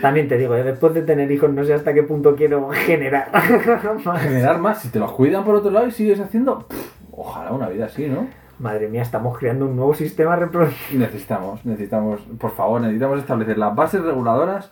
También 0.00 0.28
te 0.28 0.36
digo, 0.36 0.54
¿eh? 0.54 0.62
después 0.62 0.94
de 0.94 1.02
tener 1.02 1.30
hijos, 1.30 1.50
no 1.50 1.64
sé 1.64 1.74
hasta 1.74 1.92
qué 1.94 2.02
punto 2.02 2.34
quiero 2.36 2.70
generar. 2.70 3.30
más. 4.04 4.22
Generar 4.22 4.58
más. 4.58 4.82
Si 4.82 4.88
te 4.88 4.98
los 4.98 5.12
cuidan 5.12 5.44
por 5.44 5.56
otro 5.56 5.70
lado 5.70 5.86
y 5.86 5.90
sigues 5.92 6.20
haciendo. 6.20 6.66
pff, 6.66 6.92
ojalá 7.12 7.52
una 7.52 7.68
vida 7.68 7.86
así, 7.86 8.06
¿no? 8.06 8.26
Madre 8.58 8.88
mía, 8.88 9.02
estamos 9.02 9.36
creando 9.38 9.66
un 9.66 9.76
nuevo 9.76 9.94
sistema 9.94 10.36
reproductivo. 10.36 11.00
Necesitamos, 11.00 11.64
necesitamos, 11.64 12.20
por 12.38 12.52
favor, 12.52 12.80
necesitamos 12.80 13.18
establecer 13.18 13.58
las 13.58 13.74
bases 13.74 14.02
reguladoras 14.02 14.70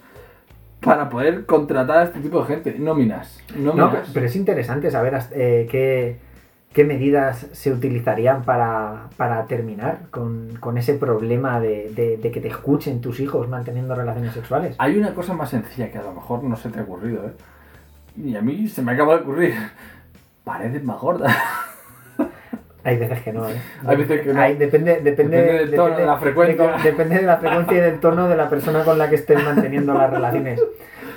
para 0.83 1.09
poder 1.09 1.47
contratar 1.47 1.99
a 1.99 2.03
este 2.05 2.21
tipo 2.21 2.41
de 2.41 2.47
gente. 2.47 2.77
Nóminas. 2.79 3.41
No, 3.57 3.75
pero 4.13 4.27
es 4.27 4.37
interesante 4.37 4.91
saber 4.91 5.19
eh, 5.33 5.67
qué, 5.71 6.19
qué 6.73 6.85
medidas 6.85 7.47
se 7.53 7.73
utilizarían 7.73 8.43
para, 8.43 9.09
para 9.17 9.47
terminar 9.47 10.01
con, 10.11 10.57
con 10.61 10.79
ese 10.79 10.95
problema 10.95 11.61
de, 11.61 11.91
de- 11.95 12.17
de 12.17 12.31
que 12.31 12.41
te 12.41 12.49
escuchen 12.49 13.01
tus 13.01 13.21
hijos 13.21 13.49
manteniendo 13.49 13.95
relaciones 13.95 14.33
sexuales. 14.35 14.75
Hay 14.79 14.99
una 14.99 15.15
cosa 15.15 15.35
más 15.35 15.51
sencilla 15.51 15.91
que 15.91 15.99
a 15.99 16.03
lo 16.03 16.13
mejor 16.15 16.43
no 16.45 16.57
se 16.57 16.69
te 16.71 16.81
ha 16.81 16.83
ocurrido, 16.83 17.27
¿eh? 17.27 17.33
Y 18.17 18.37
a 18.37 18.43
mí 18.43 18.69
se 18.69 18.83
me 18.83 18.93
acaba 18.93 19.15
de 19.17 19.23
ocurrir. 19.23 19.55
Paredes 20.45 20.83
más 20.85 21.01
gordas. 21.01 21.35
Hay 22.85 22.97
veces 22.99 23.21
que 23.23 23.33
no, 23.33 23.49
¿eh? 23.49 23.55
Hay 23.87 23.97
veces 23.97 24.21
que 24.23 24.33
no. 24.35 24.41
Hay- 24.41 24.57
depende, 24.57 25.01
depende, 25.01 25.37
Depende 25.37 25.59
del 25.67 25.75
tono, 25.75 25.97
de 25.97 26.07
la 26.07 26.17
frecuencia. 26.19 26.73
de- 26.77 26.83
depende 26.83 27.15
de 27.17 27.23
la 27.23 27.37
frecuencia 27.39 27.77
y 27.79 27.81
del 27.81 28.01
tono 28.01 28.29
de 28.29 28.37
la 28.37 28.49
persona 28.49 28.85
con 28.85 28.99
la 28.99 29.09
que 29.09 29.17
estés 29.17 29.43
manteniendo 29.45 29.95
las 29.95 30.11
relaciones. 30.11 30.61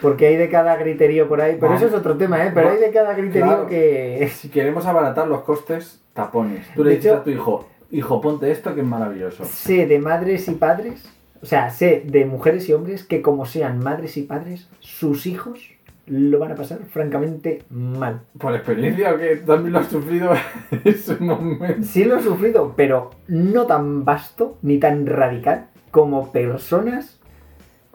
Porque 0.01 0.27
hay 0.27 0.35
de 0.35 0.49
cada 0.49 0.77
criterio 0.77 1.27
por 1.27 1.41
ahí. 1.41 1.57
Pero 1.59 1.73
eso 1.73 1.87
es 1.87 1.93
otro 1.93 2.15
tema, 2.17 2.43
¿eh? 2.45 2.51
Pero 2.53 2.69
hay 2.69 2.77
de 2.79 2.91
cada 2.91 3.15
Claro. 3.15 3.67
que. 3.67 4.29
Si 4.35 4.49
queremos 4.49 4.85
abaratar 4.85 5.27
los 5.27 5.41
costes, 5.41 6.01
tapones. 6.13 6.67
Tú 6.75 6.83
le 6.83 6.95
dices 6.97 7.13
a 7.13 7.23
tu 7.23 7.29
hijo, 7.31 7.67
hijo, 7.89 8.21
ponte 8.21 8.51
esto 8.51 8.75
que 8.75 8.81
es 8.81 8.87
maravilloso. 8.87 9.45
sé 9.45 9.87
de 9.87 9.97
madres 9.99 10.47
y 10.47 10.51
padres, 10.51 11.09
o 11.41 11.45
sea, 11.47 11.69
sé 11.71 12.03
de 12.05 12.25
mujeres 12.25 12.69
y 12.69 12.73
hombres 12.73 13.03
que 13.03 13.21
como 13.21 13.45
sean 13.45 13.79
madres 13.79 14.17
y 14.17 14.23
padres, 14.23 14.69
sus 14.79 15.25
hijos 15.25 15.71
lo 16.07 16.39
van 16.39 16.51
a 16.51 16.55
pasar 16.55 16.79
francamente 16.85 17.63
mal. 17.69 18.21
Por 18.37 18.53
experiencia, 18.55 19.17
que 19.17 19.37
también 19.37 19.73
lo 19.73 19.79
has 19.79 19.87
sufrido 19.87 20.31
en 20.71 20.81
ese 20.85 21.15
momento. 21.17 21.83
Sí 21.83 22.03
lo 22.03 22.17
he 22.17 22.23
sufrido, 22.23 22.73
pero 22.75 23.11
no 23.27 23.65
tan 23.65 24.05
vasto 24.05 24.57
ni 24.61 24.77
tan 24.79 25.05
radical 25.05 25.67
como 25.91 26.31
personas 26.31 27.19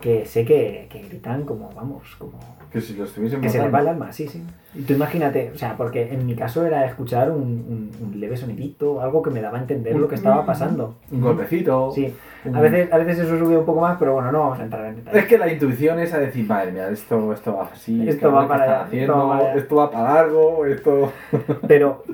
que 0.01 0.25
sé 0.27 0.45
que, 0.45 0.87
que 0.91 1.01
gritan 1.03 1.45
como, 1.45 1.71
vamos, 1.75 2.17
como... 2.19 2.33
Que 2.73 2.81
si 2.81 2.95
lo 2.95 3.05
estuviesen 3.05 3.41
Que 3.41 3.49
se 3.49 3.59
le 3.59 3.65
matando. 3.65 3.77
va 3.77 3.81
el 3.81 3.89
alma, 3.97 4.13
sí, 4.13 4.29
sí. 4.29 4.43
Y 4.77 4.83
tú 4.83 4.93
imagínate, 4.93 5.51
o 5.53 5.59
sea, 5.59 5.77
porque 5.77 6.13
en 6.15 6.25
mi 6.25 6.37
caso 6.37 6.65
era 6.65 6.87
escuchar 6.87 7.31
un, 7.33 7.41
un- 7.43 7.91
un 8.01 8.21
leve 8.21 8.37
sonidito, 8.37 9.01
algo 9.01 9.23
que 9.23 9.31
me 9.31 9.41
daba 9.41 9.59
a 9.59 9.61
entender 9.63 9.97
lo 9.97 10.07
que 10.07 10.15
estaba 10.15 10.47
pasando. 10.47 10.95
Un 11.11 11.21
golpecito. 11.21 11.91
Sí, 11.93 12.15
un- 12.45 12.55
a 12.55 12.61
veces, 12.61 12.93
a 12.93 12.99
veces 12.99 13.19
eso 13.19 13.37
sube 13.39 13.59
un 13.59 13.65
poco 13.67 13.81
más, 13.81 13.99
pero 13.99 14.15
bueno, 14.15 14.31
no 14.31 14.39
vamos 14.41 14.61
a 14.61 14.63
entrar 14.63 14.87
en 14.87 14.97
detalles. 14.97 15.23
Es 15.25 15.29
que 15.29 15.37
la 15.39 15.53
intuición 15.53 15.99
es 15.99 16.15
a 16.15 16.19
decir, 16.21 16.47
madre 16.47 16.71
mía, 16.71 16.89
esto, 16.91 17.33
esto 17.33 17.57
va 17.57 17.65
así, 17.73 18.09
Esto 18.09 18.31
va 18.31 18.43
¿qué 18.43 18.49
para 18.49 18.83
haciendo? 18.85 19.13
esto 19.15 19.27
va 19.27 19.37
para 19.39 19.51
allá. 19.51 19.61
esto 19.61 19.75
va 19.77 19.91
para 19.91 20.15
largo, 20.15 20.67
esto... 20.67 21.13
Pero 21.67 22.05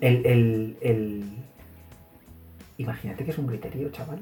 el, 0.00 0.26
el, 0.26 0.76
el- 0.80 1.24
Imagínate 2.78 3.24
que 3.24 3.30
es 3.30 3.38
un 3.38 3.46
criterio, 3.46 3.88
chaval. 3.90 4.18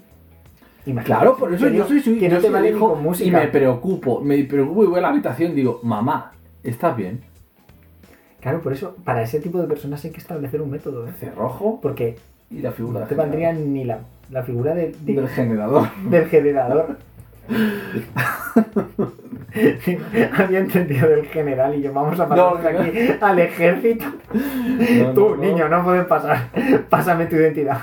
Imagínate 0.87 1.05
Claro, 1.07 1.35
que 1.35 1.41
por 1.41 1.53
es 1.55 1.61
eso 1.63 1.69
yo 1.69 1.87
soy 1.87 2.01
que 2.19 2.29
no 2.29 2.37
te 2.37 2.49
soy 2.51 2.73
con 2.73 3.15
y 3.21 3.31
me 3.31 3.49
preocupo, 3.49 4.21
me 4.21 4.43
preocupo 4.45 4.85
y 4.85 4.87
voy 4.87 4.99
a 4.99 5.03
la 5.03 5.09
habitación 5.09 5.53
y 5.53 5.55
digo, 5.57 5.81
mamá, 5.83 6.33
¿estás 6.63 6.97
bien? 6.97 7.21
Claro, 8.41 8.61
por 8.63 8.73
eso, 8.73 8.97
para 9.05 9.23
ese 9.23 9.41
tipo 9.41 9.59
de 9.61 9.67
personas 9.67 10.05
hay 10.05 10.13
que 10.13 10.19
establecer 10.19 10.63
un 10.63 10.71
método, 10.71 11.07
¿eh? 11.09 11.13
Cerrojo 11.19 11.81
Porque 11.83 12.17
y 12.51 12.61
la 12.61 12.73
figura 12.73 13.01
no 13.01 13.07
te 13.07 13.15
valdría 13.15 13.53
ni 13.53 13.85
la, 13.85 13.99
la 14.31 14.43
figura 14.45 14.75
de- 14.75 14.93
de- 15.01 15.15
del 15.15 15.29
generador. 15.29 15.89
del 16.09 16.27
generador. 16.29 16.97
Había 20.39 20.59
entendido 20.61 21.09
del 21.09 21.27
general 21.27 21.75
y 21.75 21.83
yo 21.83 21.93
vamos 21.93 22.19
a 22.21 22.29
pasar 22.29 22.63
no. 22.63 22.81
aquí 22.81 22.99
al 23.21 23.39
ejército. 23.39 24.05
Tú, 25.15 25.37
niño, 25.37 25.69
no 25.69 25.83
puedes 25.83 26.05
pasar. 26.07 26.51
Pásame 26.89 27.27
tu 27.27 27.37
identidad. 27.37 27.79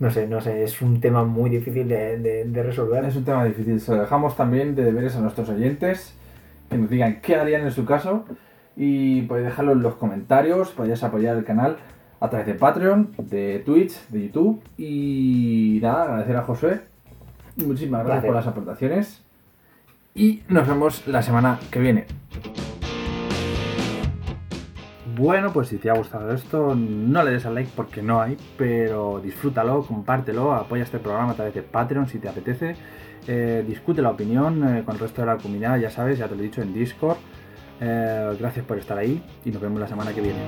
No 0.00 0.10
sé, 0.10 0.26
no 0.26 0.40
sé, 0.40 0.64
es 0.64 0.82
un 0.82 1.00
tema 1.00 1.24
muy 1.24 1.50
difícil 1.50 1.86
de, 1.88 2.18
de- 2.18 2.44
de 2.44 2.62
resolver. 2.62 3.04
Es 3.04 3.14
un 3.16 3.24
tema 3.24 3.44
difícil, 3.44 3.80
se 3.80 3.92
lo 3.94 4.00
dejamos 4.00 4.36
también 4.36 4.74
de 4.74 4.84
deberes 4.84 5.14
a 5.16 5.20
nuestros 5.20 5.48
oyentes, 5.48 6.14
que 6.68 6.76
nos 6.78 6.90
digan 6.90 7.20
qué 7.20 7.36
harían 7.36 7.62
en 7.62 7.70
su 7.70 7.84
caso 7.84 8.24
y 8.76 9.22
podéis 9.22 9.46
dejarlo 9.46 9.72
en 9.72 9.82
los 9.82 9.94
comentarios, 9.94 10.70
podéis 10.72 11.02
apoyar 11.04 11.36
el 11.36 11.44
canal 11.44 11.76
a 12.20 12.28
través 12.28 12.46
de 12.46 12.54
Patreon, 12.54 13.12
de 13.18 13.62
Twitch, 13.64 14.08
de 14.08 14.22
YouTube 14.26 14.62
y 14.76 15.78
nada, 15.82 16.04
agradecer 16.04 16.36
a 16.36 16.42
Josué, 16.42 16.80
muchísimas 17.56 18.00
gracias 18.04 18.24
por 18.26 18.34
las 18.34 18.46
aportaciones 18.48 19.22
y 20.14 20.42
nos 20.48 20.66
vemos 20.66 21.06
la 21.06 21.22
semana 21.22 21.60
que 21.70 21.78
viene. 21.78 22.06
Bueno, 25.16 25.52
pues 25.52 25.68
si 25.68 25.78
te 25.78 25.90
ha 25.90 25.94
gustado 25.94 26.32
esto, 26.32 26.74
no 26.74 27.22
le 27.22 27.30
des 27.30 27.46
al 27.46 27.54
like 27.54 27.70
porque 27.76 28.02
no 28.02 28.20
hay, 28.20 28.36
pero 28.58 29.20
disfrútalo, 29.22 29.82
compártelo, 29.82 30.52
apoya 30.52 30.82
este 30.82 30.98
programa 30.98 31.32
a 31.32 31.34
través 31.34 31.54
de 31.54 31.62
Patreon 31.62 32.08
si 32.08 32.18
te 32.18 32.28
apetece, 32.28 32.74
eh, 33.28 33.64
discute 33.66 34.02
la 34.02 34.10
opinión 34.10 34.78
eh, 34.78 34.82
con 34.84 34.94
el 34.94 35.00
resto 35.00 35.20
de 35.20 35.28
la 35.28 35.36
comunidad, 35.36 35.78
ya 35.78 35.90
sabes, 35.90 36.18
ya 36.18 36.26
te 36.26 36.34
lo 36.34 36.40
he 36.40 36.44
dicho 36.44 36.62
en 36.62 36.74
Discord. 36.74 37.18
Eh, 37.80 38.36
gracias 38.40 38.64
por 38.66 38.78
estar 38.78 38.98
ahí 38.98 39.22
y 39.44 39.50
nos 39.50 39.62
vemos 39.62 39.80
la 39.80 39.86
semana 39.86 40.12
que 40.12 40.20
viene. 40.20 40.46